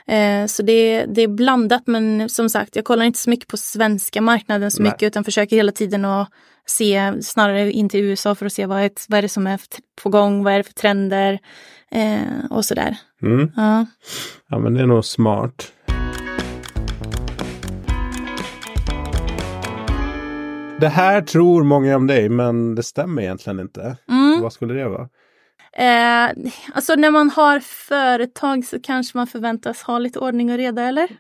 [0.08, 3.58] Eh, så det, det är blandat men som sagt jag kollar inte så mycket på
[3.58, 4.92] svenska marknaden så Nej.
[4.92, 6.30] mycket utan försöker hela tiden att
[6.66, 9.60] se snarare in till USA för att se vad är, vad är det som är
[10.04, 11.40] på gång, vad är det för trender
[11.92, 12.98] eh, och sådär.
[13.22, 13.52] Mm.
[13.56, 13.86] Ja.
[14.50, 15.72] ja men det är nog smart.
[20.80, 23.98] Det här tror många om dig men det stämmer egentligen inte.
[24.10, 24.42] Mm.
[24.42, 25.10] Vad skulle det vara?
[25.78, 26.32] Eh,
[26.74, 31.08] alltså när man har företag så kanske man förväntas ha lite ordning och reda eller?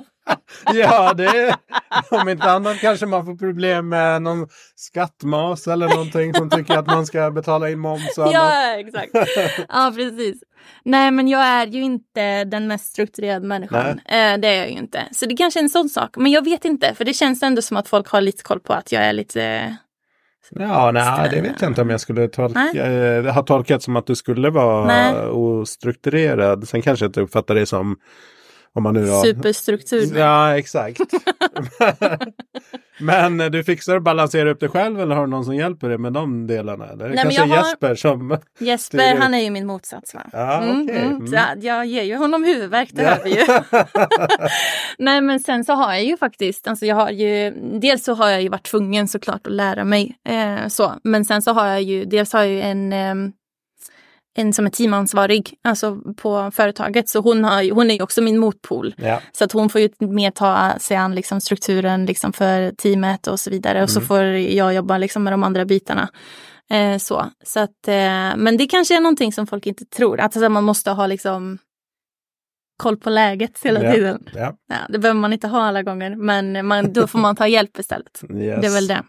[0.74, 1.56] ja, det
[2.10, 6.86] om inte annat kanske man får problem med någon skattmas eller någonting som tycker att
[6.86, 9.12] man ska betala in moms och Ja, exakt.
[9.68, 10.42] Ja, precis.
[10.84, 13.86] Nej, men jag är ju inte den mest strukturerade människan.
[13.86, 15.02] Eh, det är jag ju inte.
[15.12, 16.16] Så det kanske är en sån sak.
[16.16, 18.72] Men jag vet inte, för det känns ändå som att folk har lite koll på
[18.72, 19.76] att jag är lite
[20.50, 24.06] Ja, nej, det vet jag inte om jag skulle tolka, eh, ha tolkat som att
[24.06, 25.14] du skulle vara nej.
[25.28, 26.68] ostrukturerad.
[26.68, 27.96] Sen kanske jag inte uppfattar det som
[28.76, 29.22] om man nu har...
[29.24, 30.18] Superstruktur.
[30.18, 31.00] Ja, exakt.
[33.00, 35.98] men du fixar att balansera upp det själv eller har du någon som hjälper dig
[35.98, 36.86] med de delarna?
[36.86, 37.08] Eller?
[37.08, 37.56] Nej, Kanske har...
[37.56, 38.38] Jesper som...
[38.58, 40.14] Jesper, han är ju min motsats.
[40.14, 40.20] Va?
[40.32, 40.96] Ja, mm, okay.
[40.96, 41.16] mm.
[41.16, 41.32] Mm.
[41.32, 43.46] Jag, jag ger ju honom huvudvärk, det hör vi ju.
[44.98, 47.50] Nej, men sen så har jag ju faktiskt, alltså jag har ju,
[47.80, 51.42] dels så har jag ju varit tvungen såklart att lära mig eh, så, men sen
[51.42, 53.32] så har jag ju, dels har jag ju en eh,
[54.38, 57.08] en som är teamansvarig alltså på företaget.
[57.08, 58.94] Så hon, har, hon är ju också min motpol.
[58.98, 59.20] Ja.
[59.32, 63.40] Så att hon får ju mer ta sig an liksom strukturen liksom för teamet och
[63.40, 63.82] så vidare.
[63.82, 64.08] Och så mm.
[64.08, 66.08] får jag jobba liksom med de andra bitarna.
[66.70, 67.30] Eh, så.
[67.44, 70.20] Så att, eh, men det kanske är någonting som folk inte tror.
[70.20, 71.58] Att alltså, man måste ha liksom
[72.76, 73.92] koll på läget hela ja.
[73.92, 74.28] tiden.
[74.34, 74.56] Ja,
[74.88, 78.22] det behöver man inte ha alla gånger, men man, då får man ta hjälp istället.
[78.36, 78.60] Yes.
[78.60, 79.02] Det är väl det.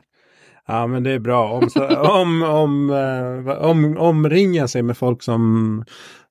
[0.68, 1.52] Ja men det är bra.
[1.52, 5.86] Om, om, om, eh, om, omringa sig med folk som,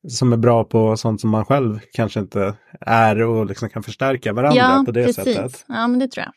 [0.08, 4.32] som är bra på sånt som man själv kanske inte är och liksom kan förstärka
[4.32, 5.24] varandra ja, på det precis.
[5.24, 5.64] sättet.
[5.68, 6.32] Ja men det tror jag.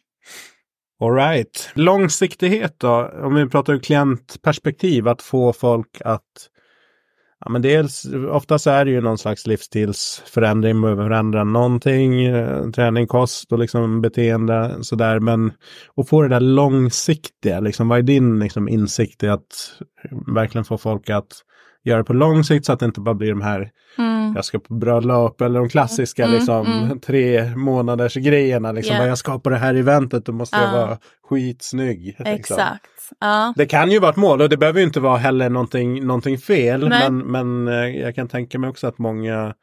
[1.02, 1.72] Alright.
[1.74, 6.50] Långsiktighet då, om vi pratar ur klientperspektiv, att få folk att
[7.46, 12.70] Ja, men dels, oftast är det ju någon slags livsstilsförändring, man behöver förändra någonting, eh,
[12.70, 15.20] träning, kost och liksom beteende sådär.
[15.20, 15.52] Men
[15.98, 19.74] att få det där långsiktiga, liksom, vad är din liksom, insikt i att
[20.36, 21.44] verkligen få folk att
[21.84, 24.34] göra det på lång sikt så att det inte bara blir de här mm.
[24.36, 27.00] jag ska på bröllop eller de klassiska mm, liksom mm.
[27.00, 28.72] tre månaders grejerna.
[28.72, 29.08] Liksom, yeah.
[29.08, 30.64] Jag ska på det här eventet, då måste uh.
[30.64, 30.98] jag vara
[31.30, 32.16] skitsnygg.
[32.20, 32.64] Liksom.
[33.20, 33.54] Ja.
[33.56, 36.90] Det kan ju vara ett mål och det behöver inte vara heller någonting, någonting fel.
[36.90, 39.54] Men, men eh, jag kan tänka mig också att många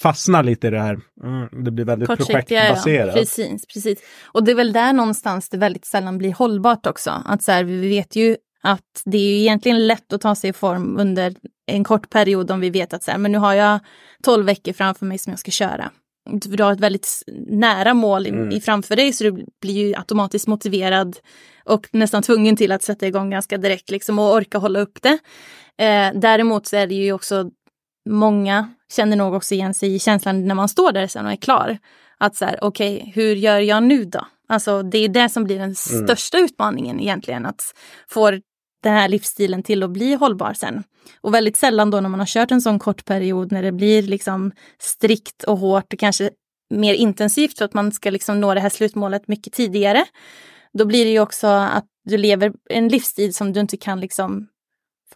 [0.00, 0.98] fastnar lite i det här.
[1.22, 3.06] Mm, det blir väldigt projektbaserat.
[3.06, 3.12] Ja.
[3.12, 3.98] Precis, precis.
[4.24, 7.22] Och det är väl där någonstans det väldigt sällan blir hållbart också.
[7.24, 10.52] Att så här, vi vet ju att det är egentligen lätt att ta sig i
[10.52, 11.34] form under
[11.66, 13.80] en kort period om vi vet att så här, men nu har jag
[14.22, 15.90] 12 veckor framför mig som jag ska köra.
[16.30, 18.50] Du har ett väldigt nära mål mm.
[18.50, 21.16] i framför dig så du blir ju automatiskt motiverad
[21.64, 25.18] och nästan tvungen till att sätta igång ganska direkt liksom och orka hålla upp det.
[25.84, 27.50] Eh, däremot så är det ju också
[28.08, 31.36] många känner nog också igen sig i känslan när man står där sen och är
[31.36, 31.78] klar.
[32.18, 34.26] Att så här, okej, okay, hur gör jag nu då?
[34.48, 35.74] Alltså det är det som blir den mm.
[35.74, 37.46] största utmaningen egentligen.
[37.46, 37.74] Att
[38.08, 38.30] få
[38.82, 40.84] den här livsstilen till att bli hållbar sen.
[41.20, 44.02] Och väldigt sällan då när man har kört en sån kort period när det blir
[44.02, 46.30] liksom strikt och hårt och kanske
[46.74, 50.04] mer intensivt för att man ska liksom nå det här slutmålet mycket tidigare.
[50.74, 54.48] Då blir det ju också att du lever en livsstil som du inte kan liksom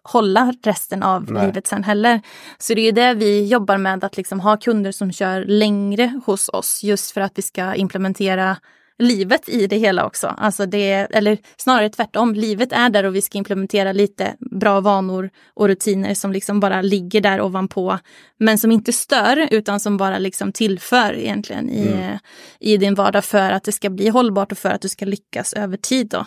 [0.03, 1.47] hålla resten av Nej.
[1.47, 2.21] livet sen heller.
[2.59, 6.21] Så det är ju det vi jobbar med, att liksom ha kunder som kör längre
[6.27, 8.57] hos oss just för att vi ska implementera
[8.99, 10.35] livet i det hela också.
[10.39, 15.31] Alltså det, eller snarare tvärtom, livet är där och vi ska implementera lite bra vanor
[15.55, 17.99] och rutiner som liksom bara ligger där ovanpå.
[18.39, 22.19] Men som inte stör utan som bara liksom tillför egentligen i, mm.
[22.61, 25.53] i din vardag för att det ska bli hållbart och för att du ska lyckas
[25.53, 26.09] över tid.
[26.09, 26.27] Då.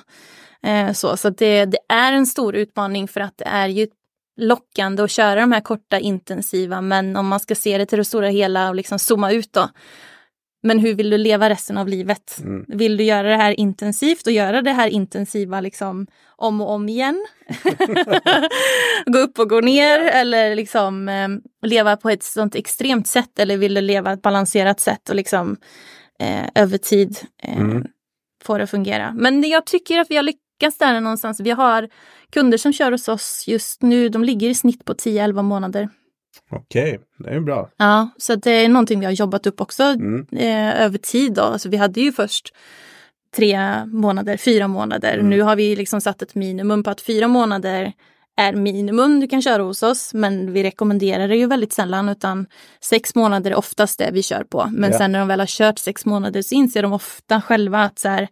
[0.69, 3.88] Eh, så så det, det är en stor utmaning för att det är ju
[4.38, 8.05] lockande att köra de här korta intensiva men om man ska se det till det
[8.05, 9.69] stora hela och liksom zooma ut då
[10.64, 12.38] men hur vill du leva resten av livet?
[12.39, 12.66] Mm.
[12.68, 16.89] Vill du göra det här intensivt och göra det här intensiva liksom om och om
[16.89, 17.26] igen?
[19.05, 21.30] gå upp och gå ner eller liksom eh,
[21.68, 25.57] leva på ett sånt extremt sätt eller vill du leva ett balanserat sätt och liksom
[26.20, 27.86] eh, över tid eh, mm.
[28.43, 29.14] få det att fungera.
[29.16, 31.39] Men jag tycker att vi har lyckats där någonstans.
[31.39, 31.89] Vi har
[32.32, 35.89] kunder som kör hos oss just nu, de ligger i snitt på 10-11 månader.
[36.51, 37.69] Okej, det är bra.
[37.77, 40.27] Ja, så det är någonting vi har jobbat upp också mm.
[40.32, 41.34] eh, över tid.
[41.34, 41.41] Då.
[41.41, 42.53] Alltså, vi hade ju först
[43.36, 45.13] tre månader, fyra månader.
[45.13, 45.29] Mm.
[45.29, 47.93] Nu har vi liksom satt ett minimum på att fyra månader
[48.38, 50.13] är minimum du kan köra hos oss.
[50.13, 52.45] Men vi rekommenderar det ju väldigt sällan utan
[52.82, 54.69] sex månader är oftast det vi kör på.
[54.71, 54.97] Men ja.
[54.97, 58.09] sen när de väl har kört sex månader så inser de ofta själva att så
[58.09, 58.27] här,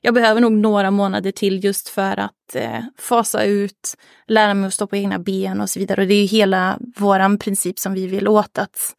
[0.00, 3.96] jag behöver nog några månader till just för att eh, fasa ut,
[4.26, 6.00] lära mig att stå på egna ben och så vidare.
[6.00, 8.96] Och det är ju hela våran princip som vi vill åt, att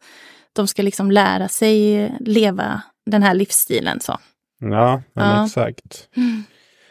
[0.52, 4.00] de ska liksom lära sig leva den här livsstilen.
[4.00, 4.18] Så.
[4.60, 5.44] Ja, ja.
[5.44, 6.08] exakt.
[6.16, 6.44] Mm.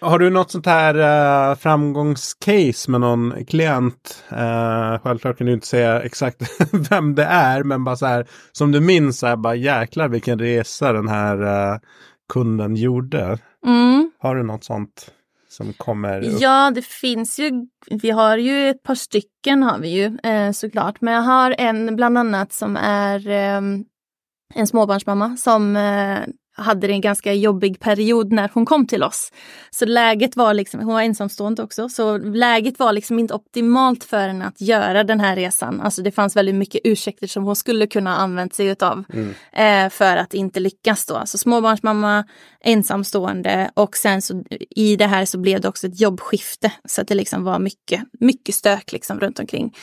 [0.04, 4.24] Har du något sånt här uh, framgångscase med någon klient?
[4.32, 6.42] Uh, självklart kan du inte säga exakt
[6.90, 10.40] vem det är, men bara så här som du minns, så här, bara jäklar vilken
[10.40, 11.80] resa den här uh,
[12.34, 13.38] kunden gjorde.
[13.66, 14.12] Mm.
[14.20, 15.12] Har du något sånt
[15.50, 16.22] som kommer?
[16.22, 16.42] Upp?
[16.42, 17.52] Ja, det finns ju.
[17.92, 21.02] Vi har ju ett par stycken har vi ju eh, såklart.
[21.02, 23.62] Men jag har en bland annat som är eh,
[24.54, 26.20] en småbarnsmamma som eh,
[26.54, 29.32] hade det en ganska jobbig period när hon kom till oss.
[29.70, 34.28] Så läget var liksom, hon var ensamstående också, så läget var liksom inte optimalt för
[34.28, 35.82] henne att göra den här resan.
[35.82, 39.34] Alltså det fanns väldigt mycket ursäkter som hon skulle kunna använt sig utav mm.
[39.54, 41.16] eh, för att inte lyckas då.
[41.16, 42.26] Alltså småbarnsmamma,
[42.64, 46.72] ensamstående och sen så i det här så blev det också ett jobbskifte.
[46.86, 49.76] Så att det liksom var mycket, mycket stök liksom runt omkring.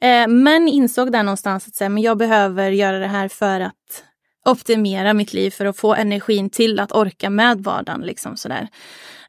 [0.00, 4.04] Eh, men insåg där någonstans att säga, men jag behöver göra det här för att
[4.48, 8.00] optimera mitt liv för att få energin till att orka med vardagen.
[8.00, 8.68] Liksom sådär.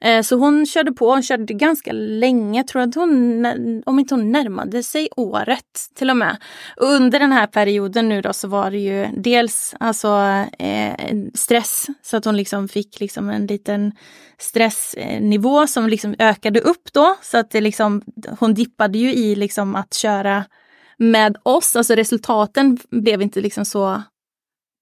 [0.01, 3.45] Eh, så hon körde på, hon körde ganska länge, tror att hon,
[3.85, 6.37] om inte hon närmade sig året till och med.
[6.77, 10.07] Och under den här perioden nu då så var det ju dels alltså
[10.59, 13.91] eh, stress, så att hon liksom fick liksom en liten
[14.37, 17.15] stressnivå som liksom ökade upp då.
[17.21, 18.01] Så att det liksom,
[18.39, 20.45] hon dippade ju i liksom att köra
[20.97, 24.03] med oss, alltså resultaten blev inte liksom så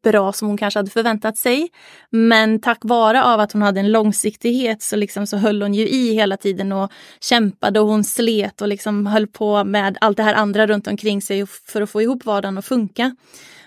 [0.04, 1.70] bra som hon kanske hade förväntat sig.
[2.10, 5.88] Men tack vare av att hon hade en långsiktighet så, liksom så höll hon ju
[5.88, 6.92] i hela tiden och
[7.22, 11.22] kämpade och hon slet och liksom höll på med allt det här andra runt omkring
[11.22, 13.16] sig för att få ihop vardagen att funka.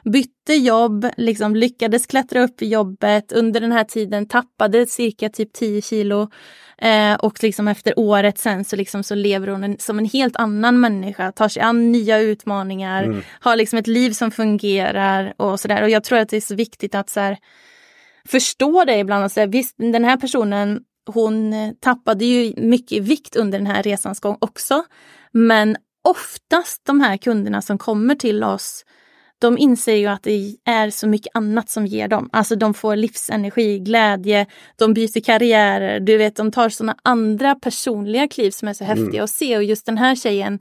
[0.05, 5.53] Bytte jobb, liksom lyckades klättra upp i jobbet under den här tiden, tappade cirka typ
[5.53, 6.29] 10 kilo
[6.83, 10.37] Eh, och liksom efter året sen så, liksom så lever hon en, som en helt
[10.37, 13.23] annan människa, tar sig an nya utmaningar, mm.
[13.41, 15.83] har liksom ett liv som fungerar och sådär.
[15.83, 17.39] Och jag tror att det är så viktigt att så här,
[18.29, 19.23] förstå det ibland.
[19.25, 24.37] Alltså, visst, den här personen hon tappade ju mycket vikt under den här resans gång
[24.41, 24.85] också.
[25.33, 28.85] Men oftast de här kunderna som kommer till oss
[29.41, 32.29] de inser ju att det är så mycket annat som ger dem.
[32.33, 38.29] Alltså de får livsenergi, glädje, de byter karriärer, du vet de tar sådana andra personliga
[38.29, 39.25] kliv som är så häftiga mm.
[39.25, 40.59] att se och just den här tjejen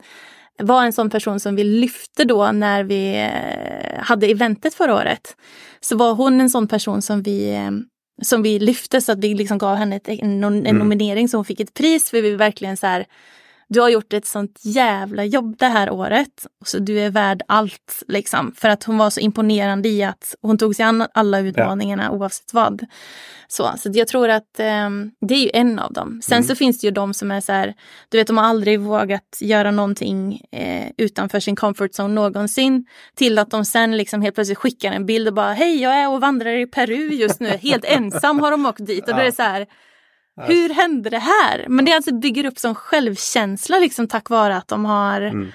[0.58, 5.36] var en sån person som vi lyfte då när vi eh, hade eventet förra året.
[5.80, 7.70] Så var hon en sån person som vi eh,
[8.22, 10.76] som vi lyfte så att vi liksom gav henne ett, en, en mm.
[10.76, 13.06] nominering så hon fick ett pris för vi verkligen så här
[13.70, 16.46] du har gjort ett sånt jävla jobb det här året.
[16.64, 18.02] Så du är värd allt.
[18.08, 18.52] Liksom.
[18.56, 22.10] För att hon var så imponerande i att hon tog sig an alla utmaningarna ja.
[22.10, 22.86] oavsett vad.
[23.48, 24.90] Så, så jag tror att eh,
[25.20, 26.20] det är ju en av dem.
[26.22, 26.48] Sen mm.
[26.48, 27.74] så finns det ju de som är så här,
[28.08, 32.86] du vet de har aldrig vågat göra någonting eh, utanför sin comfort zone någonsin.
[33.14, 36.08] Till att de sen liksom helt plötsligt skickar en bild och bara hej jag är
[36.08, 37.48] och vandrar i Peru just nu.
[37.48, 39.04] Helt ensam har de åkt dit.
[39.04, 39.14] Och ja.
[39.14, 39.66] då är det så här,
[40.36, 41.66] hur hände det här?
[41.68, 45.48] Men det alltså bygger upp som självkänsla liksom tack vare att de har mm.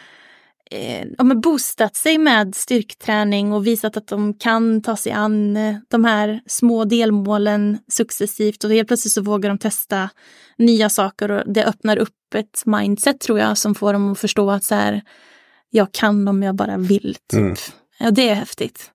[0.72, 5.76] eh, de boostat sig med styrketräning och visat att de kan ta sig an eh,
[5.88, 10.10] de här små delmålen successivt och helt plötsligt så vågar de testa
[10.58, 14.52] nya saker och det öppnar upp ett mindset tror jag som får dem att förstå
[14.52, 15.02] att så här,
[15.70, 17.18] jag kan om jag bara vill.
[17.32, 17.40] Typ.
[17.40, 17.56] Mm.
[18.00, 18.92] Ja, det är häftigt.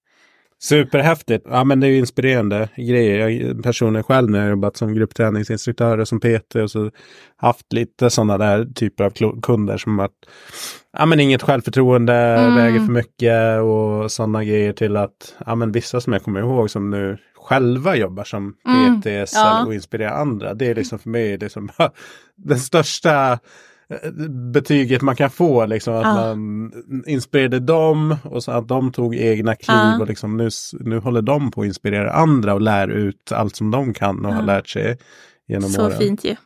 [0.62, 1.46] Superhäftigt.
[1.50, 3.28] Ja men det är ju inspirerande grejer.
[3.28, 6.90] Jag personligen själv när jag jobbat som gruppträningsinstruktör och som PT och så
[7.36, 10.26] haft lite sådana där typer av kunder som varit
[10.92, 12.54] ja men inget självförtroende, mm.
[12.54, 16.70] väger för mycket och sådana grejer till att ja men vissa som jag kommer ihåg
[16.70, 19.26] som nu själva jobbar som PTs mm.
[19.32, 19.66] ja.
[19.66, 20.54] och inspirerar andra.
[20.54, 21.68] Det är liksom för mig det som
[22.36, 23.38] den största
[24.52, 25.66] betyget man kan få.
[25.66, 26.14] Liksom, att ah.
[26.14, 26.72] man
[27.06, 29.98] inspirerade dem och så att de tog egna kliv ah.
[30.00, 30.48] och liksom, nu,
[30.80, 34.32] nu håller de på att inspirera andra och lär ut allt som de kan och
[34.32, 34.34] ah.
[34.34, 34.98] har lärt sig
[35.48, 35.92] genom så åren.
[35.92, 36.36] Så fint ju.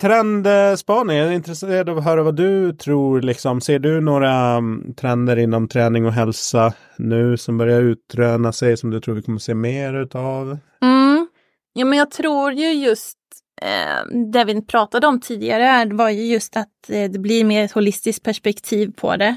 [0.00, 3.20] Trendspaning, jag är intresserad av att höra vad du tror.
[3.20, 3.60] Liksom.
[3.60, 8.90] Ser du några um, trender inom träning och hälsa nu som börjar utröna sig som
[8.90, 10.58] du tror vi kommer se mer utav?
[10.82, 11.28] Mm.
[11.72, 13.18] Ja men jag tror ju just
[13.62, 17.72] Ehm, det vi pratade om tidigare var ju just att eh, det blir mer ett
[17.72, 19.36] holistiskt perspektiv på det.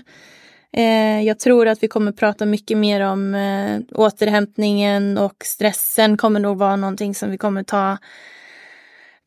[0.74, 6.40] Eh, jag tror att vi kommer prata mycket mer om eh, återhämtningen och stressen kommer
[6.40, 7.98] nog vara någonting som vi kommer ta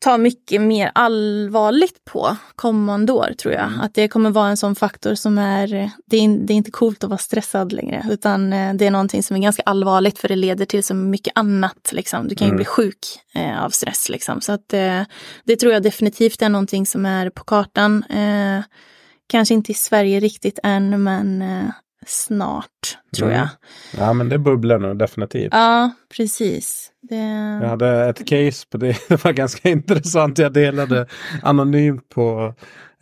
[0.03, 3.67] ta mycket mer allvarligt på kommande år tror jag.
[3.67, 3.79] Mm.
[3.79, 5.67] Att det kommer vara en sån faktor som är,
[6.05, 9.23] det är, det är inte coolt att vara stressad längre utan eh, det är någonting
[9.23, 11.89] som är ganska allvarligt för det leder till så mycket annat.
[11.91, 12.27] Liksom.
[12.27, 12.55] Du kan ju mm.
[12.55, 12.97] bli sjuk
[13.35, 14.09] eh, av stress.
[14.09, 14.41] Liksom.
[14.41, 15.01] Så att eh,
[15.43, 18.03] det tror jag definitivt är någonting som är på kartan.
[18.03, 18.63] Eh,
[19.27, 21.69] kanske inte i Sverige riktigt än men eh,
[22.05, 23.39] snart, tror mm.
[23.39, 23.49] jag.
[23.97, 25.53] Ja, men det bubblar nog definitivt.
[25.53, 26.92] Ja, precis.
[27.09, 27.59] Det...
[27.61, 28.97] Jag hade ett case på det.
[29.07, 30.37] Det var ganska intressant.
[30.37, 31.07] Jag delade
[31.41, 32.53] anonymt på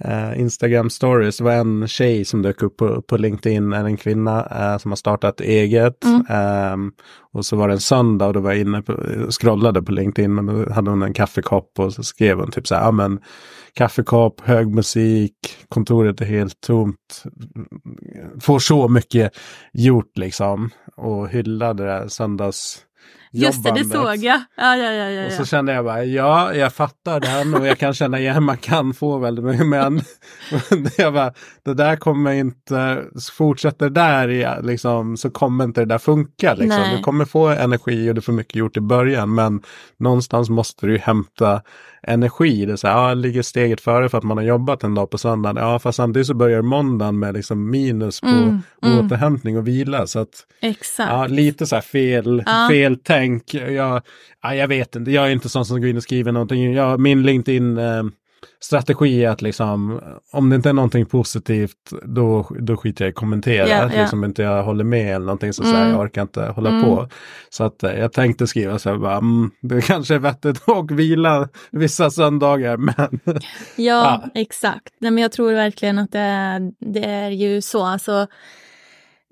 [0.03, 1.37] eh, Instagram stories.
[1.37, 4.91] Det var en tjej som dök upp på, på LinkedIn, är en kvinna eh, som
[4.91, 6.03] har startat eget.
[6.03, 6.25] Mm.
[6.29, 6.91] Eh,
[7.33, 8.97] och så var det en söndag och då var jag inne på,
[9.29, 12.75] scrollade på LinkedIn men då hade hon en kaffekopp och så skrev hon typ så
[12.75, 13.19] här, ja men
[13.73, 15.35] kaffekopp, hög musik,
[15.69, 17.23] kontoret är helt tomt.
[18.41, 19.33] Får så mycket
[19.73, 22.85] gjort liksom och hyllade det där söndags
[23.33, 24.41] Just det, det såg jag.
[24.57, 27.77] Ja, ja, ja, ja, Och så kände jag bara, ja, jag fattar den och jag
[27.77, 30.01] kan känna igen, man kan få väldigt mycket, men
[30.97, 31.33] jag bara,
[31.65, 36.53] det där kommer inte, fortsätter där liksom, så kommer inte det där funka.
[36.53, 36.83] Liksom.
[36.97, 39.61] Du kommer få energi och du får mycket gjort i början, men
[39.99, 41.61] någonstans måste du ju hämta
[42.07, 42.65] energi.
[42.65, 45.09] Det är så här, ja, ligger steget före för att man har jobbat en dag
[45.09, 45.55] på söndagen.
[45.57, 49.05] Ja, fast samtidigt så börjar måndagen med liksom minus på Mm, mm.
[49.05, 50.07] återhämtning och vila.
[50.07, 51.11] Så att, Exakt.
[51.11, 52.67] Ja, lite så här fel, Ja.
[52.71, 53.53] fel tänk.
[53.53, 54.01] Jag,
[54.43, 56.73] ja, jag vet inte, jag är inte sån som går in och skriver någonting.
[56.73, 58.03] Jag, min LinkedIn eh,
[58.59, 60.01] strategi är att liksom,
[60.31, 63.83] om det inte är någonting positivt, då, då skiter jag i kommentera.
[63.85, 64.01] Att ja.
[64.01, 65.91] Liksom inte jag håller med eller någonting så, så här, Mm.
[65.91, 66.83] jag orkar inte hålla Mm.
[66.83, 67.07] på.
[67.49, 70.91] Så att eh, jag tänkte skriva så här, bara, mm, det kanske är vettigt att
[70.91, 73.33] vila vissa söndagar, men Ja,
[73.75, 74.23] Ja.
[74.35, 74.93] exakt.
[74.99, 77.83] Nej, men jag tror verkligen att det är, det är ju så.
[77.83, 78.27] Alltså,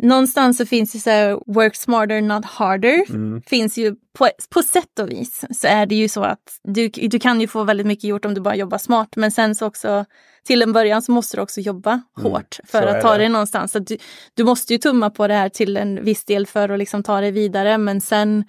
[0.03, 3.03] någonstans så finns det så här, work smarter not harder.
[3.09, 6.89] mm, Finns ju på, på sätt och vis så är det ju så att du,
[6.89, 9.09] du kan ju få väldigt mycket gjort om du bara jobbar smart.
[9.15, 10.05] Men sen så också
[10.43, 13.17] till en början så måste du också jobba hårt för Mm, så att ta det.
[13.17, 13.71] dig någonstans.
[13.71, 13.97] Så du,
[14.33, 17.21] du måste ju tumma på det här till en viss del för att liksom ta
[17.21, 17.77] dig vidare.
[17.77, 18.43] Men sen,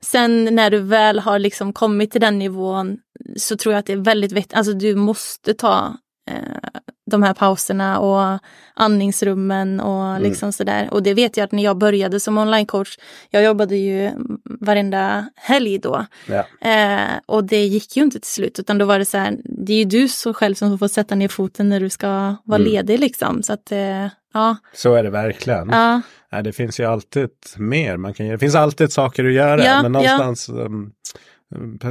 [0.00, 2.96] sen när du väl har liksom kommit till den nivån
[3.36, 4.54] så tror jag att det är väldigt viktigt.
[4.54, 5.96] Alltså du måste ta
[6.30, 6.36] eh,
[7.06, 8.38] de här pauserna och
[8.74, 10.22] andningsrummen och Mm.
[10.22, 10.88] liksom sådär.
[10.90, 12.96] Och det vet jag att när jag började som onlinecoach,
[13.30, 14.10] jag jobbade ju
[14.60, 16.06] varenda helg då.
[16.28, 16.68] ja.
[16.70, 19.72] Eh, och det gick ju inte till slut utan då var det så här, det
[19.72, 22.08] är ju du så själv som får sätta ner foten när du ska
[22.44, 22.72] vara Mm.
[22.72, 23.42] ledig liksom.
[23.42, 25.68] Så att eh, ja, så är det verkligen.
[25.68, 26.00] ja,
[26.32, 28.36] Nej, det finns ju alltid mer man kan göra.
[28.36, 29.64] Det finns alltid saker att göra.
[29.64, 30.92] Ja, men någonstans um,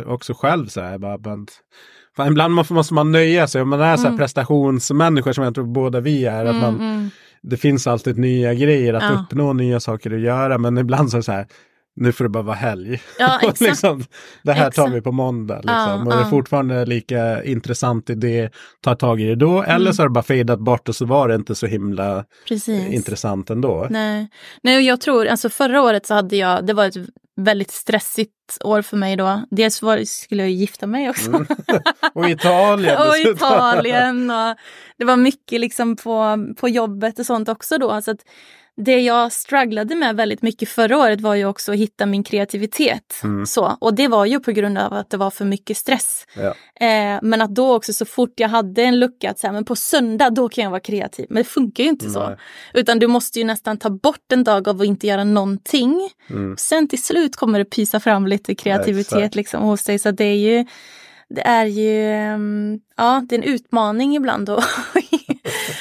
[0.06, 0.98] också själv så här.
[0.98, 1.18] Bara,
[2.15, 3.61] fan, ibland måste måste man nöja sig.
[3.61, 4.18] Om man är så här Mm.
[4.19, 6.45] prestationsmänniskor som jag tror båda vi är.
[6.45, 7.10] Att mm, man, mm.
[7.41, 9.10] det finns alltid nya grejer att Ja.
[9.23, 10.57] uppnå, nya saker att göra.
[10.57, 11.48] Men ibland så är det så här.
[11.95, 13.01] Nu får det bara vara helg.
[13.19, 13.61] ja exakt.
[13.61, 14.03] liksom,
[14.43, 14.93] det här tar Exakt.
[14.93, 15.55] vi på måndag.
[15.55, 15.73] Liksom.
[15.75, 16.29] Ja, och det är ja.
[16.29, 18.49] fortfarande lika intressant idé,
[18.81, 19.63] ta tag i det då.
[19.63, 19.93] Eller Mm.
[19.93, 22.93] så har det bara fejdat bort och så var det inte så himla Precis.
[22.93, 23.87] intressant ändå.
[23.89, 24.27] Nej.
[24.63, 26.95] Nej, och jag tror, alltså förra året så hade jag, det var ett
[27.41, 28.31] väldigt stressigt
[28.63, 29.41] år för mig då.
[29.51, 31.29] Dels var, skulle jag gifta mig också.
[31.29, 31.45] Mm.
[32.13, 33.17] Och Italien och.
[33.17, 34.55] Italien och
[34.97, 38.01] det var mycket liksom på, på jobbet och sånt också då.
[38.01, 38.19] Så att
[38.77, 43.19] det jag strugglade med väldigt mycket förra året var ju också att hitta min kreativitet.
[43.23, 43.45] Mm.
[43.45, 46.25] Så, och det var ju på grund av att det var för mycket stress.
[46.35, 46.55] Ja.
[46.85, 49.75] Eh, men att då också så fort jag hade en lucka att säga, men på
[49.75, 51.25] söndag då kan jag vara kreativ.
[51.29, 52.27] Men det funkar ju inte så.
[52.27, 52.37] Nej.
[52.73, 56.09] Utan du måste ju nästan ta bort en dag av att inte göra någonting.
[56.29, 56.57] Mm.
[56.57, 59.35] Sen till slut kommer det pysa fram lite kreativitet Exakt.
[59.35, 59.99] liksom hos dig.
[59.99, 60.65] Så det är ju,
[61.29, 64.45] det är ju, ehm, ja det är en utmaning ibland.
[64.45, 64.63] Då.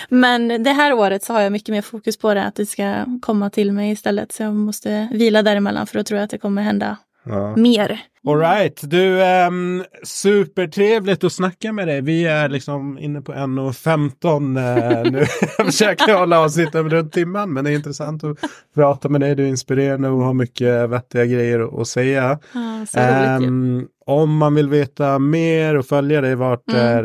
[0.09, 3.05] Men det här året så har jag mycket mer fokus på det, att det ska
[3.23, 4.33] komma till mig istället.
[4.33, 7.57] Så jag måste vila däremellan för då tror jag att det kommer hända Ja.
[7.57, 8.01] mer.
[8.28, 12.01] All right, du, um, supertrevligt att snacka med dig.
[12.01, 15.19] Vi är liksom inne på 1.15 uh, nu.
[15.59, 18.36] jag försöker hålla avsnitten runt timmen, men det är intressant att
[18.74, 19.35] prata med dig.
[19.35, 22.39] Du är inspirerande och har mycket vettiga grejer att, att säga.
[22.53, 23.47] Ja, så roligt ju.
[23.47, 26.81] Ehm, om man vill veta mer och följa dig, vart Mm.
[26.86, 27.05] är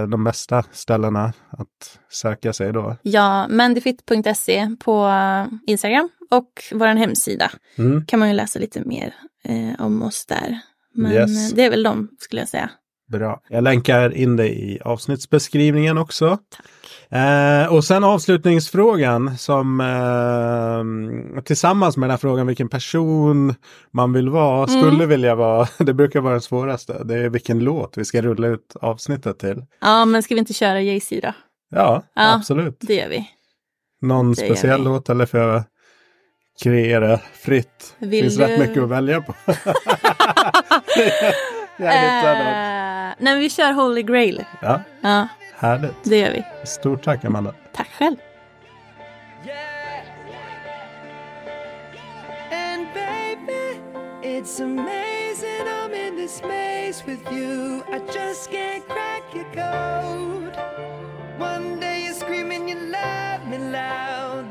[0.00, 2.96] eh, de bästa ställena att söka sig då?
[3.02, 8.06] Ja, mendifit.se på eh, Instagram och vår hemsida Mm.
[8.06, 9.14] kan man ju läsa lite mer
[9.44, 10.58] eh, om oss där.
[10.94, 11.50] Men Yes.
[11.52, 12.70] eh, det är väl de skulle jag säga.
[13.12, 13.40] Bra.
[13.48, 16.28] Jag länkar in dig i avsnittsbeskrivningen också.
[16.50, 16.66] Tack.
[17.20, 23.54] Eh, och sen avslutningsfrågan som eh, tillsammans med den här frågan vilken person
[23.92, 24.80] man vill vara, Mm.
[24.82, 28.46] skulle vilja vara, det brukar vara den svåraste, det är vilken låt vi ska rulla
[28.48, 29.64] ut avsnittet till.
[29.80, 31.32] Ja, men ska vi inte köra Jay-Z då?
[31.70, 32.34] Ja, Ja.
[32.34, 32.76] absolut.
[32.80, 33.28] Det gör vi.
[34.02, 35.62] Någon det speciell låt eller jag
[36.62, 37.94] kreera fritt?
[37.98, 39.34] Det Vill finns du- rätt mycket att välja på.
[41.76, 42.44] Jävligt uh...
[42.44, 44.44] Nej, men vi kör Holy Grail.
[44.62, 45.94] Ja, Ja, härligt.
[46.04, 46.44] det gör vi.
[46.66, 47.54] Stort tack Amanda.
[47.72, 48.16] Tack själv.
[54.22, 57.82] It's amazing I'm in this maze with you.
[57.92, 60.37] I just can't crack your code.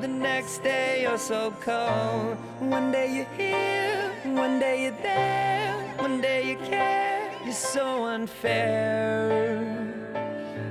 [0.07, 2.37] The next day you're so cold.
[2.59, 7.31] One day you're here, one day you're there, one day you care.
[7.43, 9.93] You're so unfair.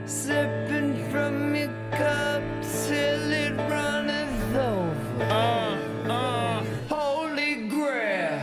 [0.07, 5.25] Sipping from your cup till it runneth over.
[5.25, 8.37] Uh, uh, Holy grail.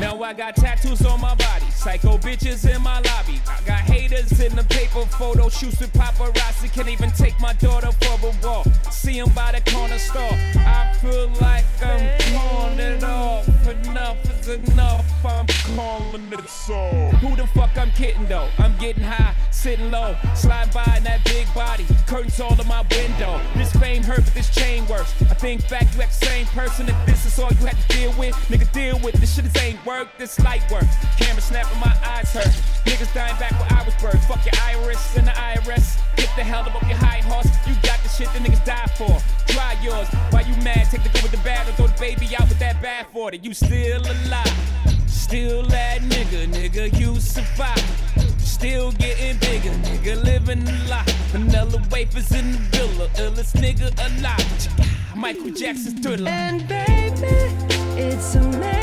[0.00, 3.40] Now I got tattoos on my body, psycho bitches in my lobby.
[3.48, 3.81] I got
[4.12, 6.72] haters in the paper photo shoots with paparazzi.
[6.72, 8.66] Can't even take my daughter for a walk.
[8.90, 10.36] See 'em by the corner store.
[10.56, 15.04] I feel like I'm calling it off for enough is enough.
[15.24, 16.90] I'm calling it so.
[17.20, 18.48] Who the fuck I'm kidding though?
[18.58, 22.84] I'm getting high, sitting low, sliding by in that big body, curtains all in my
[22.90, 23.40] window.
[23.56, 25.14] This fame hurt, but this chain works.
[25.22, 26.88] I think back, you act the same person.
[26.88, 29.44] If this is all you had to deal with, nigga, deal with this shit.
[29.44, 30.84] This ain't work, this light work.
[31.18, 32.54] Camera snapping, my eyes hurt.
[32.84, 34.24] Niggas dying back where I was birthed.
[34.26, 35.96] Fuck your iris and the IRS.
[36.16, 37.48] Get the hell up off your high horse.
[37.66, 39.16] You got the shit the niggas die for.
[39.46, 40.08] Try yours.
[40.30, 40.90] Why you mad?
[40.90, 43.32] Take the good with the bad or throw the baby out with that bad for
[43.32, 43.44] it.
[43.44, 44.58] You still alive.
[45.06, 47.82] Still that nigga, nigga, you survive.
[48.38, 51.08] Still getting bigger, nigga, living a lot.
[51.30, 55.16] Vanilla wafers in the villa, illest nigga alive.
[55.16, 56.28] Michael Jackson's thriller.
[56.28, 57.32] And baby,
[57.96, 58.82] it's amazing.